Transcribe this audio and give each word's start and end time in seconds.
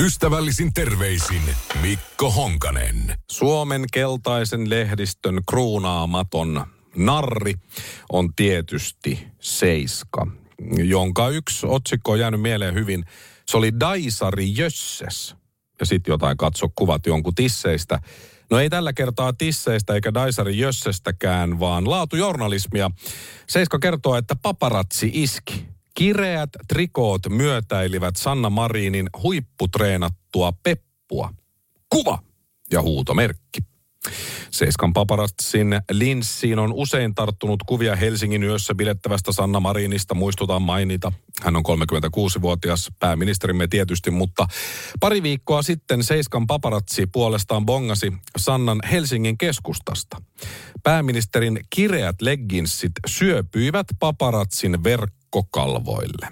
Ystävällisin 0.00 0.72
terveisin 0.72 1.42
Mikko 1.82 2.30
Honkanen. 2.30 3.14
Suomen 3.30 3.84
keltaisen 3.92 4.70
lehdistön 4.70 5.40
kruunaamaton 5.48 6.66
narri 6.96 7.54
on 8.12 8.34
tietysti 8.34 9.26
Seiska, 9.40 10.26
jonka 10.84 11.28
yksi 11.28 11.66
otsikko 11.66 12.12
on 12.12 12.18
jäänyt 12.20 12.40
mieleen 12.40 12.74
hyvin. 12.74 13.04
Se 13.46 13.56
oli 13.56 13.80
Daisari 13.80 14.56
Jösses. 14.56 15.36
Ja 15.80 15.86
sitten 15.86 16.12
jotain 16.12 16.36
katso 16.36 16.68
kuvat 16.74 17.06
jonkun 17.06 17.34
tisseistä. 17.34 18.00
No 18.50 18.58
ei 18.58 18.70
tällä 18.70 18.92
kertaa 18.92 19.32
tisseistä 19.32 19.94
eikä 19.94 20.14
Daisari 20.14 20.58
Jössestäkään, 20.58 21.60
vaan 21.60 21.90
laatujournalismia. 21.90 22.90
Seiska 23.48 23.78
kertoo, 23.78 24.16
että 24.16 24.36
paparatsi 24.42 25.10
iski. 25.12 25.66
Kireät 26.00 26.50
trikoot 26.68 27.22
myötäilivät 27.28 28.16
Sanna 28.16 28.50
Marinin 28.50 29.10
huipputreenattua 29.22 30.52
peppua. 30.62 31.34
Kuva 31.90 32.18
ja 32.72 32.82
huutomerkki. 32.82 33.60
Seiskan 34.50 34.92
paparatsin 34.92 35.80
linssiin 35.90 36.58
on 36.58 36.72
usein 36.72 37.14
tarttunut 37.14 37.62
kuvia 37.66 37.96
Helsingin 37.96 38.42
yössä 38.42 38.74
bilettävästä 38.74 39.32
Sanna 39.32 39.60
Marinista. 39.60 40.14
Muistutaan 40.14 40.62
mainita. 40.62 41.12
Hän 41.42 41.56
on 41.56 41.62
36-vuotias 41.68 42.88
pääministerimme 43.00 43.66
tietysti, 43.66 44.10
mutta 44.10 44.46
pari 45.00 45.22
viikkoa 45.22 45.62
sitten 45.62 46.04
Seiskan 46.04 46.46
paparatsi 46.46 47.06
puolestaan 47.06 47.66
bongasi 47.66 48.12
Sannan 48.38 48.78
Helsingin 48.90 49.38
keskustasta. 49.38 50.22
Pääministerin 50.82 51.60
kireät 51.70 52.22
legginsit 52.22 52.92
syöpyivät 53.06 53.86
paparatsin 53.98 54.84
verkkokalvoille. 55.34 56.28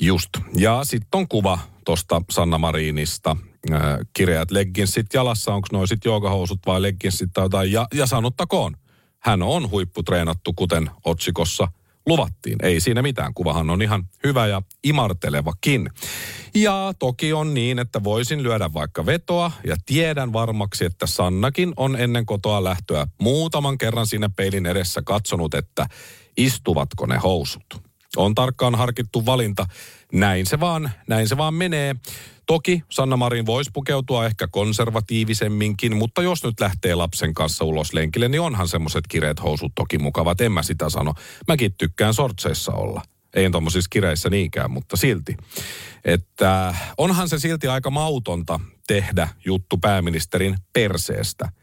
Just. 0.00 0.30
Ja 0.56 0.84
sitten 0.84 1.18
on 1.18 1.28
kuva 1.28 1.58
tuosta 1.84 2.22
Sanna 2.30 2.58
Marinista. 2.58 3.36
Äh, 3.72 3.80
kireät 4.12 4.50
legginsit 4.50 5.06
jalassa, 5.14 5.54
onko 5.54 5.68
noin 5.72 5.88
sitten 5.88 6.10
joogahousut 6.10 6.58
vai 6.66 6.82
legginsit 6.82 7.30
tai 7.32 7.44
jotain. 7.44 7.72
Ja, 7.72 7.86
ja 7.94 8.06
sanottakoon, 8.06 8.76
hän 9.18 9.42
on 9.42 9.70
huipputreenattu, 9.70 10.52
kuten 10.52 10.90
otsikossa 11.04 11.68
luvattiin. 12.06 12.56
Ei 12.62 12.80
siinä 12.80 13.02
mitään, 13.02 13.34
kuvahan 13.34 13.70
on 13.70 13.82
ihan 13.82 14.04
hyvä 14.24 14.46
ja 14.46 14.62
imartelevakin. 14.84 15.90
Ja 16.54 16.92
toki 16.98 17.32
on 17.32 17.54
niin, 17.54 17.78
että 17.78 18.04
voisin 18.04 18.42
lyödä 18.42 18.72
vaikka 18.72 19.06
vetoa 19.06 19.52
ja 19.66 19.76
tiedän 19.86 20.32
varmaksi, 20.32 20.84
että 20.84 21.06
Sannakin 21.06 21.72
on 21.76 21.96
ennen 21.96 22.26
kotoa 22.26 22.64
lähtöä 22.64 23.06
muutaman 23.20 23.78
kerran 23.78 24.06
siinä 24.06 24.28
peilin 24.36 24.66
edessä 24.66 25.02
katsonut, 25.04 25.54
että 25.54 25.86
istuvatko 26.36 27.06
ne 27.06 27.16
housut. 27.18 27.86
On 28.16 28.34
tarkkaan 28.34 28.74
harkittu 28.74 29.26
valinta. 29.26 29.66
Näin 30.12 30.46
se 30.46 30.60
vaan, 30.60 30.90
näin 31.08 31.28
se 31.28 31.36
vaan 31.36 31.54
menee. 31.54 31.96
Toki 32.46 32.82
Sanna 32.90 33.16
Marin 33.16 33.46
voisi 33.46 33.70
pukeutua 33.74 34.26
ehkä 34.26 34.48
konservatiivisemminkin, 34.50 35.96
mutta 35.96 36.22
jos 36.22 36.44
nyt 36.44 36.60
lähtee 36.60 36.94
lapsen 36.94 37.34
kanssa 37.34 37.64
ulos 37.64 37.92
lenkille, 37.92 38.28
niin 38.28 38.40
onhan 38.40 38.68
semmoiset 38.68 39.04
kireet 39.08 39.42
housut 39.42 39.72
toki 39.74 39.98
mukavat. 39.98 40.40
En 40.40 40.52
mä 40.52 40.62
sitä 40.62 40.90
sano. 40.90 41.14
Mäkin 41.48 41.74
tykkään 41.78 42.14
sortseissa 42.14 42.72
olla. 42.72 43.02
Ei 43.34 43.50
tuommoisissa 43.50 43.88
kireissä 43.90 44.30
niinkään, 44.30 44.70
mutta 44.70 44.96
silti. 44.96 45.36
Että 46.04 46.74
onhan 46.98 47.28
se 47.28 47.38
silti 47.38 47.68
aika 47.68 47.90
mautonta 47.90 48.60
tehdä 48.86 49.28
juttu 49.44 49.78
pääministerin 49.78 50.56
perseestä– 50.72 51.48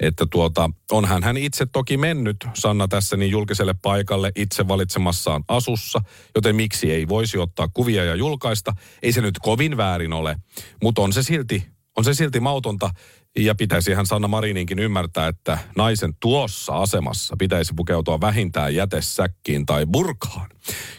että 0.00 0.26
tuota, 0.30 0.70
onhan 0.90 1.22
hän 1.22 1.36
itse 1.36 1.66
toki 1.66 1.96
mennyt, 1.96 2.36
Sanna 2.54 2.88
tässä 2.88 3.16
niin 3.16 3.30
julkiselle 3.30 3.74
paikalle 3.82 4.32
itse 4.36 4.68
valitsemassaan 4.68 5.44
asussa, 5.48 6.00
joten 6.34 6.56
miksi 6.56 6.92
ei 6.92 7.08
voisi 7.08 7.38
ottaa 7.38 7.68
kuvia 7.68 8.04
ja 8.04 8.14
julkaista. 8.14 8.72
Ei 9.02 9.12
se 9.12 9.20
nyt 9.20 9.38
kovin 9.38 9.76
väärin 9.76 10.12
ole, 10.12 10.36
mutta 10.82 11.02
on 11.02 11.12
se 11.12 11.22
silti, 11.22 11.66
on 11.96 12.04
se 12.04 12.14
silti 12.14 12.40
mautonta 12.40 12.90
ja 13.36 13.54
pitäisi 13.54 13.94
hän 13.94 14.06
Sanna 14.06 14.28
Marininkin 14.28 14.78
ymmärtää, 14.78 15.28
että 15.28 15.58
naisen 15.76 16.14
tuossa 16.20 16.72
asemassa 16.72 17.36
pitäisi 17.38 17.72
pukeutua 17.76 18.20
vähintään 18.20 18.74
jätesäkkiin 18.74 19.66
tai 19.66 19.86
burkaan 19.86 20.50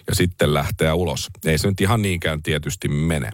ja 0.08 0.16
sitten 0.16 0.54
lähteä 0.54 0.96
ulos. 0.96 1.28
Ei 1.46 1.58
se 1.58 1.68
nyt 1.68 1.82
ihan 1.82 2.02
niinkään 2.02 2.44
tietysti 2.44 2.88
mene. 2.88 3.32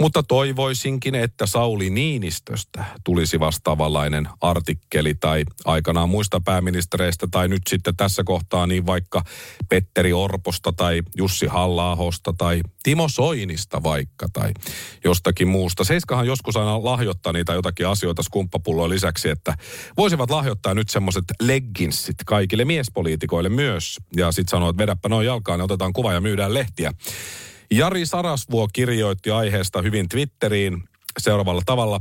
Mutta 0.00 0.22
toivoisinkin, 0.22 1.14
että 1.14 1.46
Sauli 1.46 1.90
Niinistöstä 1.90 2.84
tulisi 3.04 3.40
vastaavanlainen 3.40 4.28
artikkeli 4.40 5.14
tai 5.14 5.44
aikanaan 5.64 6.08
muista 6.08 6.40
pääministereistä 6.40 7.26
tai 7.30 7.48
nyt 7.48 7.62
sitten 7.68 7.96
tässä 7.96 8.24
kohtaa 8.24 8.66
niin 8.66 8.86
vaikka 8.86 9.24
Petteri 9.68 10.12
Orposta 10.12 10.72
tai 10.72 11.02
Jussi 11.16 11.46
halla 11.46 11.96
tai 12.38 12.60
Timo 12.82 13.08
Soinista 13.08 13.82
vaikka 13.82 14.26
tai 14.32 14.50
jostakin 15.04 15.48
muusta. 15.48 15.84
Seiskahan 15.84 16.26
joskus 16.26 16.56
aina 16.56 16.84
lahjoittaa 16.84 17.32
niitä 17.32 17.52
jotakin 17.52 17.86
asioita 17.86 18.21
skumppapulloa 18.22 18.88
lisäksi, 18.88 19.28
että 19.28 19.54
voisivat 19.96 20.30
lahjoittaa 20.30 20.74
nyt 20.74 20.88
semmoiset 20.88 21.24
legginsit 21.40 22.16
kaikille 22.26 22.64
miespoliitikoille 22.64 23.48
myös. 23.48 23.96
Ja 24.16 24.32
sitten 24.32 24.50
sanoo, 24.50 24.70
että 24.70 24.82
vedäpä 24.82 25.08
noin 25.08 25.26
jalkaan 25.26 25.60
ja 25.60 25.64
otetaan 25.64 25.92
kuva 25.92 26.12
ja 26.12 26.20
myydään 26.20 26.54
lehtiä. 26.54 26.92
Jari 27.70 28.06
Sarasvuo 28.06 28.68
kirjoitti 28.72 29.30
aiheesta 29.30 29.82
hyvin 29.82 30.08
Twitteriin 30.08 30.82
seuraavalla 31.18 31.62
tavalla. 31.66 32.00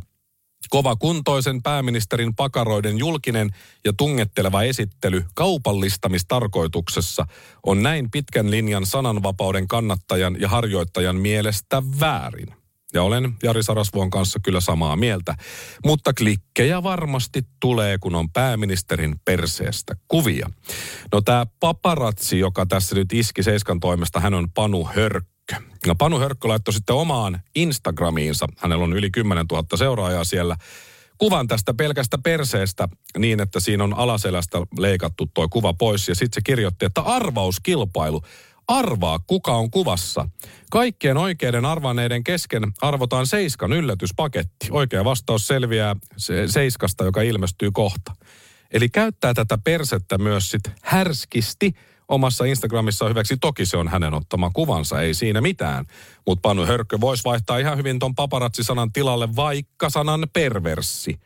Kova 0.69 0.95
kuntoisen 0.95 1.61
pääministerin 1.61 2.35
pakaroiden 2.35 2.97
julkinen 2.97 3.49
ja 3.85 3.93
tungetteleva 3.93 4.63
esittely 4.63 5.25
kaupallistamistarkoituksessa 5.33 7.25
on 7.65 7.83
näin 7.83 8.11
pitkän 8.11 8.51
linjan 8.51 8.85
sananvapauden 8.85 9.67
kannattajan 9.67 10.41
ja 10.41 10.49
harjoittajan 10.49 11.15
mielestä 11.15 11.83
väärin. 11.99 12.60
Ja 12.93 13.03
olen 13.03 13.33
Jari 13.43 13.63
Sarasvuon 13.63 14.09
kanssa 14.09 14.39
kyllä 14.43 14.59
samaa 14.59 14.95
mieltä. 14.95 15.35
Mutta 15.85 16.13
klikkejä 16.13 16.83
varmasti 16.83 17.41
tulee, 17.59 17.97
kun 17.97 18.15
on 18.15 18.31
pääministerin 18.31 19.15
perseestä 19.25 19.95
kuvia. 20.07 20.49
No 21.11 21.21
tämä 21.21 21.45
paparatsi, 21.59 22.39
joka 22.39 22.65
tässä 22.65 22.95
nyt 22.95 23.13
iski 23.13 23.43
Seiskan 23.43 23.79
toimesta, 23.79 24.19
hän 24.19 24.33
on 24.33 24.51
Panu 24.51 24.89
Hörk 24.95 25.25
ja 25.87 25.95
Panu 25.95 26.19
Hörkkö 26.19 26.47
laittoi 26.47 26.73
sitten 26.73 26.95
omaan 26.95 27.41
Instagramiinsa, 27.55 28.47
hänellä 28.57 28.83
on 28.83 28.93
yli 28.93 29.11
10 29.11 29.45
000 29.51 29.77
seuraajaa 29.77 30.23
siellä, 30.23 30.55
kuvan 31.17 31.47
tästä 31.47 31.73
pelkästä 31.73 32.17
perseestä 32.17 32.87
niin, 33.17 33.41
että 33.41 33.59
siinä 33.59 33.83
on 33.83 33.93
alaselästä 33.93 34.57
leikattu 34.77 35.29
tuo 35.33 35.49
kuva 35.49 35.73
pois. 35.73 36.07
Ja 36.07 36.15
sitten 36.15 36.35
se 36.35 36.41
kirjoitti, 36.43 36.85
että 36.85 37.01
arvauskilpailu. 37.01 38.21
Arvaa, 38.67 39.19
kuka 39.27 39.55
on 39.55 39.71
kuvassa. 39.71 40.29
Kaikkien 40.71 41.17
oikeiden 41.17 41.65
arvaneiden 41.65 42.23
kesken 42.23 42.63
arvotaan 42.81 43.27
Seiskan 43.27 43.73
yllätyspaketti. 43.73 44.67
Oikea 44.71 45.05
vastaus 45.05 45.47
selviää 45.47 45.95
se 46.17 46.47
Seiskasta, 46.47 47.03
joka 47.03 47.21
ilmestyy 47.21 47.71
kohta. 47.71 48.15
Eli 48.71 48.89
käyttää 48.89 49.33
tätä 49.33 49.57
persettä 49.63 50.17
myös 50.17 50.51
sit 50.51 50.63
härskisti– 50.81 51.71
omassa 52.11 52.45
Instagramissa 52.45 53.07
hyväksi. 53.07 53.37
Toki 53.37 53.65
se 53.65 53.77
on 53.77 53.87
hänen 53.87 54.13
ottama 54.13 54.51
kuvansa, 54.53 55.01
ei 55.01 55.13
siinä 55.13 55.41
mitään. 55.41 55.85
Mutta 56.27 56.41
Panu 56.41 56.65
Hörkkö 56.65 57.01
voisi 57.01 57.23
vaihtaa 57.23 57.57
ihan 57.57 57.77
hyvin 57.77 57.99
ton 57.99 58.15
paparazzi-sanan 58.15 58.91
tilalle 58.93 59.35
vaikka 59.35 59.89
sanan 59.89 60.27
perverssi. 60.33 61.19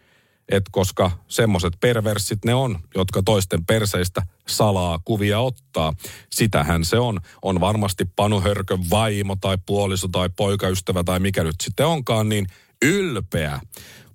Et 0.52 0.64
koska 0.72 1.12
semmoiset 1.28 1.74
perversit 1.80 2.46
ne 2.46 2.54
on, 2.54 2.80
jotka 2.96 3.24
toisten 3.26 3.66
perseistä 3.66 4.22
salaa 4.48 5.00
kuvia 5.06 5.40
ottaa. 5.40 5.94
Sitähän 6.32 6.86
se 6.86 7.00
on. 7.00 7.20
On 7.42 7.60
varmasti 7.60 8.06
Panu 8.16 8.42
Hörkön 8.42 8.90
vaimo 8.90 9.36
tai 9.36 9.58
puoliso 9.66 10.08
tai 10.08 10.30
poikaystävä 10.36 11.04
tai 11.04 11.20
mikä 11.20 11.44
nyt 11.44 11.56
sitten 11.64 11.86
onkaan, 11.86 12.30
niin 12.30 12.48
ylpeä 12.82 13.60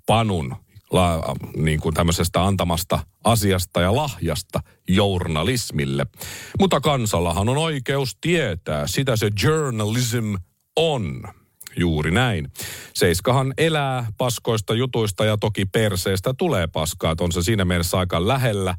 Panun 0.07 0.57
la, 0.93 1.35
niin 1.57 1.81
kuin 1.81 1.95
tämmöisestä 1.95 2.45
antamasta 2.45 2.99
asiasta 3.25 3.81
ja 3.81 3.97
lahjasta 3.97 4.61
journalismille. 4.89 6.07
Mutta 6.59 6.81
kansallahan 6.81 7.49
on 7.49 7.57
oikeus 7.57 8.17
tietää, 8.21 8.87
sitä 8.87 9.17
se 9.17 9.31
journalism 9.43 10.35
on. 10.77 11.23
Juuri 11.77 12.11
näin. 12.11 12.53
Seiskahan 12.95 13.55
elää 13.59 14.07
paskoista 14.19 14.75
jutuista 14.75 15.25
ja 15.25 15.37
toki 15.37 15.67
perseestä 15.67 16.35
tulee 16.39 16.67
paskaa, 16.67 17.15
on 17.21 17.33
se 17.33 17.43
siinä 17.43 17.65
mielessä 17.65 17.99
aika 17.99 18.29
lähellä. 18.29 18.75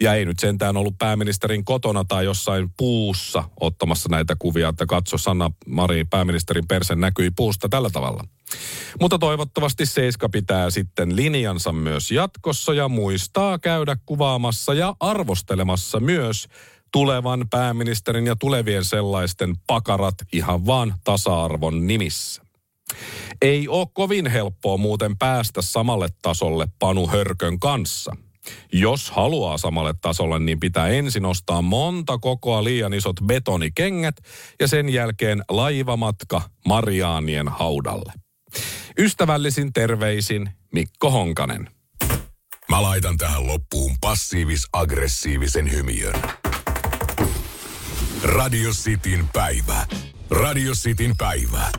Ja 0.00 0.14
ei 0.14 0.24
nyt 0.24 0.38
sentään 0.38 0.76
ollut 0.76 0.98
pääministerin 0.98 1.64
kotona 1.64 2.04
tai 2.04 2.24
jossain 2.24 2.70
puussa 2.76 3.44
ottamassa 3.60 4.08
näitä 4.08 4.36
kuvia, 4.38 4.68
että 4.68 4.86
katso 4.86 5.18
Sanna 5.18 5.50
Marin 5.66 6.08
pääministerin 6.08 6.66
perse 6.68 6.94
näkyi 6.94 7.30
puusta 7.36 7.68
tällä 7.68 7.90
tavalla. 7.90 8.24
Mutta 9.00 9.18
toivottavasti 9.18 9.86
Seiska 9.86 10.28
pitää 10.28 10.70
sitten 10.70 11.16
linjansa 11.16 11.72
myös 11.72 12.10
jatkossa 12.10 12.74
ja 12.74 12.88
muistaa 12.88 13.58
käydä 13.58 13.96
kuvaamassa 14.06 14.74
ja 14.74 14.96
arvostelemassa 15.00 16.00
myös 16.00 16.48
tulevan 16.92 17.48
pääministerin 17.50 18.26
ja 18.26 18.36
tulevien 18.36 18.84
sellaisten 18.84 19.54
pakarat 19.66 20.14
ihan 20.32 20.66
vaan 20.66 20.94
tasa-arvon 21.04 21.86
nimissä. 21.86 22.42
Ei 23.42 23.68
ole 23.68 23.86
kovin 23.92 24.26
helppoa 24.26 24.76
muuten 24.76 25.18
päästä 25.18 25.62
samalle 25.62 26.08
tasolle 26.22 26.68
Panu 26.78 27.06
Hörkön 27.06 27.58
kanssa. 27.60 28.16
Jos 28.72 29.10
haluaa 29.10 29.58
samalle 29.58 29.94
tasolle, 30.00 30.38
niin 30.38 30.60
pitää 30.60 30.88
ensin 30.88 31.24
ostaa 31.24 31.62
monta 31.62 32.18
kokoa 32.18 32.64
liian 32.64 32.94
isot 32.94 33.16
betonikengät 33.26 34.16
ja 34.60 34.68
sen 34.68 34.88
jälkeen 34.88 35.42
laivamatka 35.48 36.42
Mariaanien 36.66 37.48
haudalle. 37.48 38.12
Ystävällisin 38.98 39.72
terveisin 39.72 40.50
Mikko 40.72 41.10
Honkanen. 41.10 41.70
Mä 42.70 42.82
laitan 42.82 43.16
tähän 43.16 43.46
loppuun 43.46 43.96
passiivis-aggressiivisen 44.00 45.72
hymiön. 45.72 46.45
Radio 48.22 48.70
Cityn 48.70 49.28
päivä. 49.32 49.86
Radio 50.30 50.72
Cityn 50.72 51.16
päivä. 51.18 51.70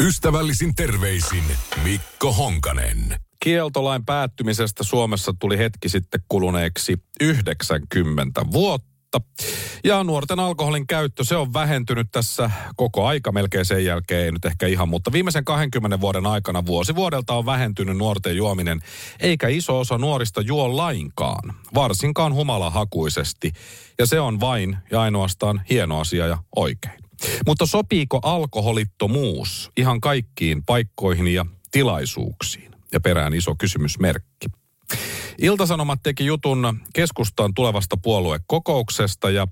Ystävällisin 0.00 0.74
terveisin 0.74 1.44
Mikko 1.84 2.32
Honkanen. 2.32 3.16
Kieltolain 3.42 4.04
päättymisestä 4.04 4.84
Suomessa 4.84 5.34
tuli 5.38 5.58
hetki 5.58 5.88
sitten 5.88 6.20
kuluneeksi 6.28 6.96
90 7.20 8.44
vuotta. 8.52 8.95
Ja 9.84 10.04
nuorten 10.04 10.40
alkoholin 10.40 10.86
käyttö, 10.86 11.24
se 11.24 11.36
on 11.36 11.52
vähentynyt 11.52 12.08
tässä 12.12 12.50
koko 12.76 13.06
aika 13.06 13.32
melkein 13.32 13.64
sen 13.64 13.84
jälkeen, 13.84 14.24
ei 14.24 14.32
nyt 14.32 14.44
ehkä 14.44 14.66
ihan, 14.66 14.88
mutta 14.88 15.12
viimeisen 15.12 15.44
20 15.44 16.00
vuoden 16.00 16.26
aikana 16.26 16.66
vuosi 16.66 16.94
vuodelta 16.94 17.34
on 17.34 17.46
vähentynyt 17.46 17.96
nuorten 17.96 18.36
juominen, 18.36 18.80
eikä 19.20 19.48
iso 19.48 19.80
osa 19.80 19.98
nuorista 19.98 20.40
juo 20.40 20.76
lainkaan, 20.76 21.54
varsinkaan 21.74 22.34
humalahakuisesti. 22.34 23.52
Ja 23.98 24.06
se 24.06 24.20
on 24.20 24.40
vain 24.40 24.76
ja 24.90 25.00
ainoastaan 25.00 25.62
hieno 25.70 26.00
asia 26.00 26.26
ja 26.26 26.38
oikein. 26.56 26.98
Mutta 27.46 27.66
sopiiko 27.66 28.20
alkoholittomuus 28.22 29.70
ihan 29.76 30.00
kaikkiin 30.00 30.64
paikkoihin 30.64 31.28
ja 31.28 31.46
tilaisuuksiin? 31.70 32.70
Ja 32.92 33.00
perään 33.00 33.34
iso 33.34 33.54
kysymysmerkki. 33.58 34.46
Iltasanomat 35.38 36.00
teki 36.02 36.26
jutun 36.26 36.80
keskustan 36.92 37.54
tulevasta 37.54 37.96
puoluekokouksesta 37.96 39.30
ja 39.30 39.48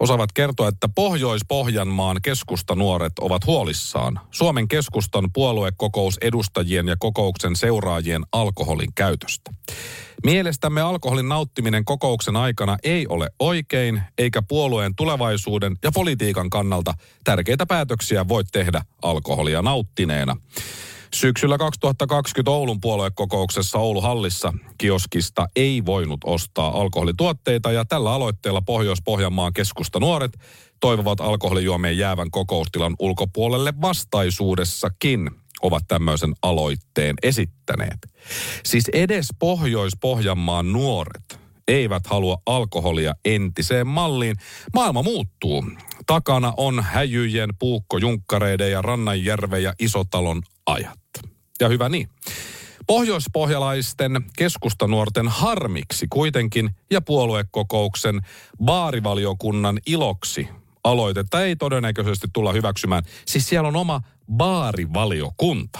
osaavat 0.00 0.32
kertoa, 0.32 0.68
että 0.68 0.88
Pohjois-Pohjanmaan 0.94 2.16
keskustanuoret 2.22 3.12
ovat 3.20 3.46
huolissaan 3.46 4.20
Suomen 4.30 4.68
keskustan 4.68 5.32
puoluekokous 5.32 6.18
edustajien 6.20 6.88
ja 6.88 6.96
kokouksen 6.98 7.56
seuraajien 7.56 8.22
alkoholin 8.32 8.94
käytöstä. 8.94 9.50
Mielestämme 10.24 10.80
alkoholin 10.80 11.28
nauttiminen 11.28 11.84
kokouksen 11.84 12.36
aikana 12.36 12.76
ei 12.82 13.06
ole 13.06 13.30
oikein, 13.38 14.02
eikä 14.18 14.42
puolueen 14.42 14.94
tulevaisuuden 14.94 15.76
ja 15.82 15.92
politiikan 15.92 16.50
kannalta 16.50 16.94
tärkeitä 17.24 17.66
päätöksiä 17.66 18.28
voi 18.28 18.44
tehdä 18.52 18.82
alkoholia 19.02 19.62
nauttineena. 19.62 20.36
Syksyllä 21.14 21.58
2020 21.58 22.50
Oulun 22.50 22.80
puoluekokouksessa 22.80 23.78
Oulu 23.78 24.00
Hallissa 24.00 24.52
kioskista 24.78 25.46
ei 25.56 25.86
voinut 25.86 26.20
ostaa 26.24 26.80
alkoholituotteita 26.80 27.72
ja 27.72 27.84
tällä 27.84 28.12
aloitteella 28.12 28.62
Pohjois-Pohjanmaan 28.62 29.52
keskusta 29.52 30.00
nuoret 30.00 30.32
toivovat 30.80 31.20
alkoholijuomien 31.20 31.98
jäävän 31.98 32.30
kokoustilan 32.30 32.96
ulkopuolelle 32.98 33.74
vastaisuudessakin 33.80 35.30
ovat 35.62 35.82
tämmöisen 35.88 36.34
aloitteen 36.42 37.16
esittäneet. 37.22 37.98
Siis 38.64 38.88
edes 38.92 39.28
Pohjois-Pohjanmaan 39.38 40.72
nuoret 40.72 41.40
eivät 41.68 42.06
halua 42.06 42.38
alkoholia 42.46 43.14
entiseen 43.24 43.86
malliin. 43.86 44.36
Maailma 44.74 45.02
muuttuu. 45.02 45.64
Takana 46.06 46.52
on 46.56 46.82
häjyjen, 46.82 47.50
puukkojunkkareiden 47.58 48.70
ja 48.70 48.82
Rannanjärven 48.82 49.62
ja 49.62 49.72
Isotalon 49.78 50.42
ajat. 50.66 50.98
Ja 51.60 51.68
hyvä 51.68 51.88
niin. 51.88 52.08
Pohjoispohjalaisten 52.86 54.24
keskustanuorten 54.38 55.28
harmiksi 55.28 56.06
kuitenkin 56.10 56.70
ja 56.90 57.00
puoluekokouksen 57.00 58.20
baarivaliokunnan 58.64 59.78
iloksi 59.86 60.48
aloitetta 60.84 61.42
ei 61.42 61.56
todennäköisesti 61.56 62.26
tulla 62.32 62.52
hyväksymään. 62.52 63.02
Siis 63.26 63.48
siellä 63.48 63.68
on 63.68 63.76
oma 63.76 64.00
baarivaliokunta. 64.32 65.78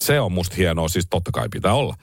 Se 0.00 0.20
on 0.20 0.32
musta 0.32 0.56
hienoa, 0.56 0.88
siis 0.88 1.06
totta 1.10 1.30
kai 1.30 1.48
pitää 1.48 1.74
olla. 1.74 1.94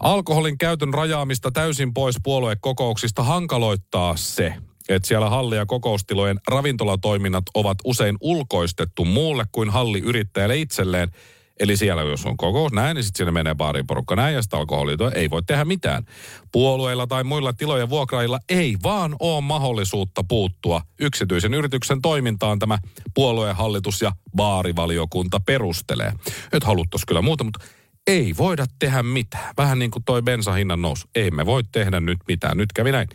Alkoholin 0.00 0.58
käytön 0.58 0.94
rajaamista 0.94 1.50
täysin 1.50 1.94
pois 1.94 2.16
puoluekokouksista 2.22 3.22
hankaloittaa 3.22 4.16
se, 4.16 4.54
että 4.88 5.08
siellä 5.08 5.30
halli- 5.30 5.56
ja 5.56 5.66
kokoustilojen 5.66 6.40
ravintolatoiminnat 6.48 7.44
ovat 7.54 7.78
usein 7.84 8.16
ulkoistettu 8.20 9.04
muulle 9.04 9.44
kuin 9.52 9.70
halliyrittäjälle 9.70 10.56
itselleen– 10.56 11.08
Eli 11.60 11.76
siellä 11.76 12.02
jos 12.02 12.26
on 12.26 12.36
kokous 12.36 12.72
näin, 12.72 12.94
niin 12.94 13.04
sitten 13.04 13.18
sinne 13.18 13.32
menee 13.32 13.54
baariin 13.54 13.86
porukka 13.86 14.16
näin 14.16 14.34
ja 14.34 14.42
sitä 14.42 14.56
alkoholia 14.56 15.10
ei 15.14 15.30
voi 15.30 15.42
tehdä 15.42 15.64
mitään. 15.64 16.04
Puolueilla 16.52 17.06
tai 17.06 17.24
muilla 17.24 17.52
tilojen 17.52 17.90
vuokrailla 17.90 18.40
ei 18.48 18.76
vaan 18.82 19.16
ole 19.20 19.40
mahdollisuutta 19.40 20.24
puuttua 20.28 20.82
yksityisen 21.00 21.54
yrityksen 21.54 22.02
toimintaan 22.02 22.58
tämä 22.58 22.78
puolueen 23.14 23.56
hallitus 23.56 24.02
ja 24.02 24.12
baarivaliokunta 24.36 25.40
perustelee. 25.40 26.12
Et 26.52 26.64
haluttais 26.64 27.04
kyllä 27.04 27.22
muuta, 27.22 27.44
mutta 27.44 27.64
ei 28.06 28.34
voida 28.38 28.66
tehdä 28.78 29.02
mitään. 29.02 29.54
Vähän 29.56 29.78
niin 29.78 29.90
kuin 29.90 30.04
toi 30.04 30.22
bensahinnan 30.22 30.82
nousu. 30.82 31.08
Ei 31.14 31.30
me 31.30 31.46
voi 31.46 31.62
tehdä 31.72 32.00
nyt 32.00 32.18
mitään. 32.28 32.56
Nyt 32.56 32.72
kävi 32.72 32.92
näin. 32.92 33.08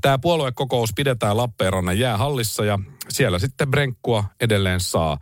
Tämä 0.00 0.18
puoluekokous 0.18 0.90
pidetään 0.96 1.36
Lappeenrannan 1.36 1.98
jäähallissa 1.98 2.64
ja 2.64 2.78
siellä 3.08 3.38
sitten 3.38 3.70
brenkkua 3.70 4.24
edelleen 4.40 4.80
saa. 4.80 5.18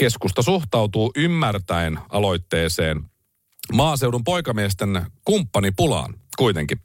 Keskusta 0.00 0.42
suhtautuu 0.42 1.12
ymmärtäen 1.16 1.98
aloitteeseen 2.08 3.04
maaseudun 3.72 4.24
poikamiesten 4.24 5.06
kumppanipulaan 5.24 6.14
kuitenkin. 6.38 6.78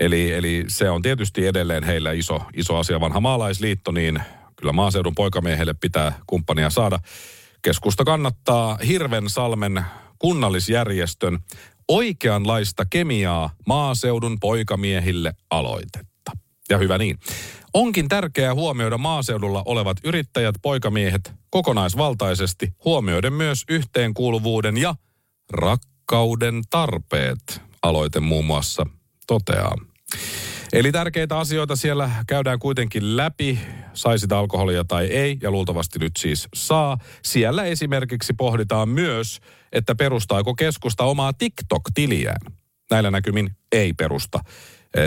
Eli, 0.00 0.32
eli 0.32 0.64
se 0.68 0.90
on 0.90 1.02
tietysti 1.02 1.46
edelleen 1.46 1.84
heillä 1.84 2.12
iso, 2.12 2.42
iso 2.54 2.76
asia. 2.76 3.00
Vanha 3.00 3.20
maalaisliitto, 3.20 3.92
niin 3.92 4.20
kyllä 4.56 4.72
maaseudun 4.72 5.14
poikamiehelle 5.14 5.74
pitää 5.74 6.12
kumppania 6.26 6.70
saada. 6.70 6.98
Keskusta 7.62 8.04
kannattaa 8.04 8.78
Hirvensalmen 8.86 9.84
kunnallisjärjestön 10.18 11.38
oikeanlaista 11.88 12.84
kemiaa 12.84 13.50
maaseudun 13.66 14.40
poikamiehille 14.40 15.34
aloitetta. 15.50 16.32
Ja 16.70 16.78
hyvä 16.78 16.98
niin. 16.98 17.18
Onkin 17.74 18.08
tärkeää 18.08 18.54
huomioida 18.54 18.98
maaseudulla 18.98 19.62
olevat 19.66 19.96
yrittäjät, 20.04 20.54
poikamiehet 20.62 21.32
kokonaisvaltaisesti, 21.50 22.72
huomioiden 22.84 23.32
myös 23.32 23.64
yhteenkuuluvuuden 23.68 24.76
ja 24.76 24.94
rakkauden 25.50 26.62
tarpeet, 26.70 27.60
aloite 27.82 28.20
muun 28.20 28.44
muassa 28.44 28.86
toteaa. 29.26 29.74
Eli 30.72 30.92
tärkeitä 30.92 31.38
asioita 31.38 31.76
siellä 31.76 32.10
käydään 32.26 32.58
kuitenkin 32.58 33.16
läpi, 33.16 33.58
saisit 33.94 34.32
alkoholia 34.32 34.84
tai 34.84 35.06
ei, 35.06 35.38
ja 35.42 35.50
luultavasti 35.50 35.98
nyt 35.98 36.12
siis 36.18 36.48
saa. 36.54 36.98
Siellä 37.22 37.64
esimerkiksi 37.64 38.32
pohditaan 38.32 38.88
myös, 38.88 39.40
että 39.72 39.94
perustaako 39.94 40.54
keskusta 40.54 41.04
omaa 41.04 41.32
TikTok-tiliään. 41.32 42.52
Näillä 42.90 43.10
näkymin 43.10 43.50
ei 43.72 43.92
perusta. 43.92 44.40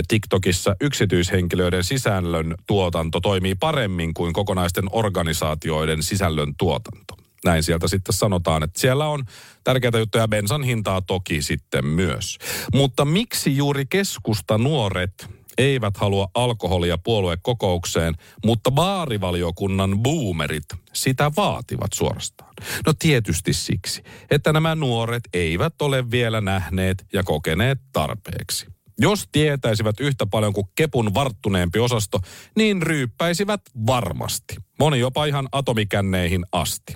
TikTokissa 0.07 0.75
yksityishenkilöiden 0.81 1.83
sisällön 1.83 2.55
tuotanto 2.67 3.19
toimii 3.19 3.55
paremmin 3.55 4.13
kuin 4.13 4.33
kokonaisten 4.33 4.85
organisaatioiden 4.91 6.03
sisällön 6.03 6.55
tuotanto. 6.57 7.15
Näin 7.45 7.63
sieltä 7.63 7.87
sitten 7.87 8.15
sanotaan, 8.15 8.63
että 8.63 8.79
siellä 8.79 9.07
on 9.07 9.23
tärkeitä 9.63 9.99
juttuja, 9.99 10.27
bensan 10.27 10.63
hintaa 10.63 11.01
toki 11.01 11.41
sitten 11.41 11.85
myös. 11.85 12.37
Mutta 12.73 13.05
miksi 13.05 13.57
juuri 13.57 13.85
keskusta 13.85 14.57
nuoret 14.57 15.29
eivät 15.57 15.97
halua 15.97 16.27
alkoholia 16.33 16.97
puoluekokoukseen, 16.97 18.15
mutta 18.45 18.71
baarivaliokunnan 18.71 19.99
boomerit 19.99 20.65
sitä 20.93 21.31
vaativat 21.37 21.93
suorastaan? 21.93 22.53
No 22.85 22.93
tietysti 22.99 23.53
siksi, 23.53 24.03
että 24.31 24.53
nämä 24.53 24.75
nuoret 24.75 25.23
eivät 25.33 25.81
ole 25.81 26.11
vielä 26.11 26.41
nähneet 26.41 27.05
ja 27.13 27.23
kokeneet 27.23 27.79
tarpeeksi. 27.93 28.78
Jos 28.99 29.27
tietäisivät 29.31 29.99
yhtä 29.99 30.25
paljon 30.25 30.53
kuin 30.53 30.67
Kepun 30.75 31.13
varttuneempi 31.13 31.79
osasto, 31.79 32.19
niin 32.55 32.81
ryyppäisivät 32.81 33.61
varmasti. 33.87 34.55
Moni 34.79 34.99
jopa 34.99 35.25
ihan 35.25 35.47
atomikänneihin 35.51 36.45
asti. 36.51 36.93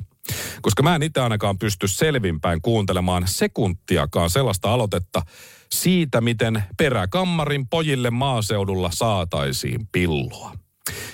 Koska 0.62 0.84
mä 0.84 0.96
en 0.96 1.04
itse 1.04 1.22
ainakaan 1.22 1.58
pysty 1.58 1.88
selvinpäin 1.88 2.62
kuuntelemaan 2.62 3.24
sekuntiakaan 3.28 4.30
sellaista 4.30 4.74
aloitetta 4.74 5.22
siitä, 5.72 6.22
miten 6.22 6.64
peräkammarin 6.78 7.68
pojille 7.68 8.10
maaseudulla 8.10 8.90
saataisiin 8.94 9.88
pillua. 9.92 10.52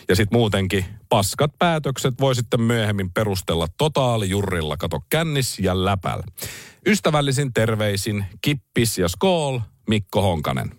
Ja 0.10 0.16
sitten 0.16 0.38
muutenkin 0.38 0.86
paskat 1.10 1.52
päätökset 1.60 2.14
voi 2.20 2.36
sitten 2.36 2.62
myöhemmin 2.62 3.14
perustella 3.14 3.68
totaalijurrilla, 3.78 4.78
kato 4.78 5.00
kännis 5.10 5.60
ja 5.60 5.86
läpäl. 5.86 6.22
Ystävällisin 6.86 7.54
terveisin 7.54 8.26
Kippis 8.42 8.98
ja 8.98 9.08
Skool, 9.08 9.60
Mikko 9.90 10.22
Honkanen. 10.22 10.79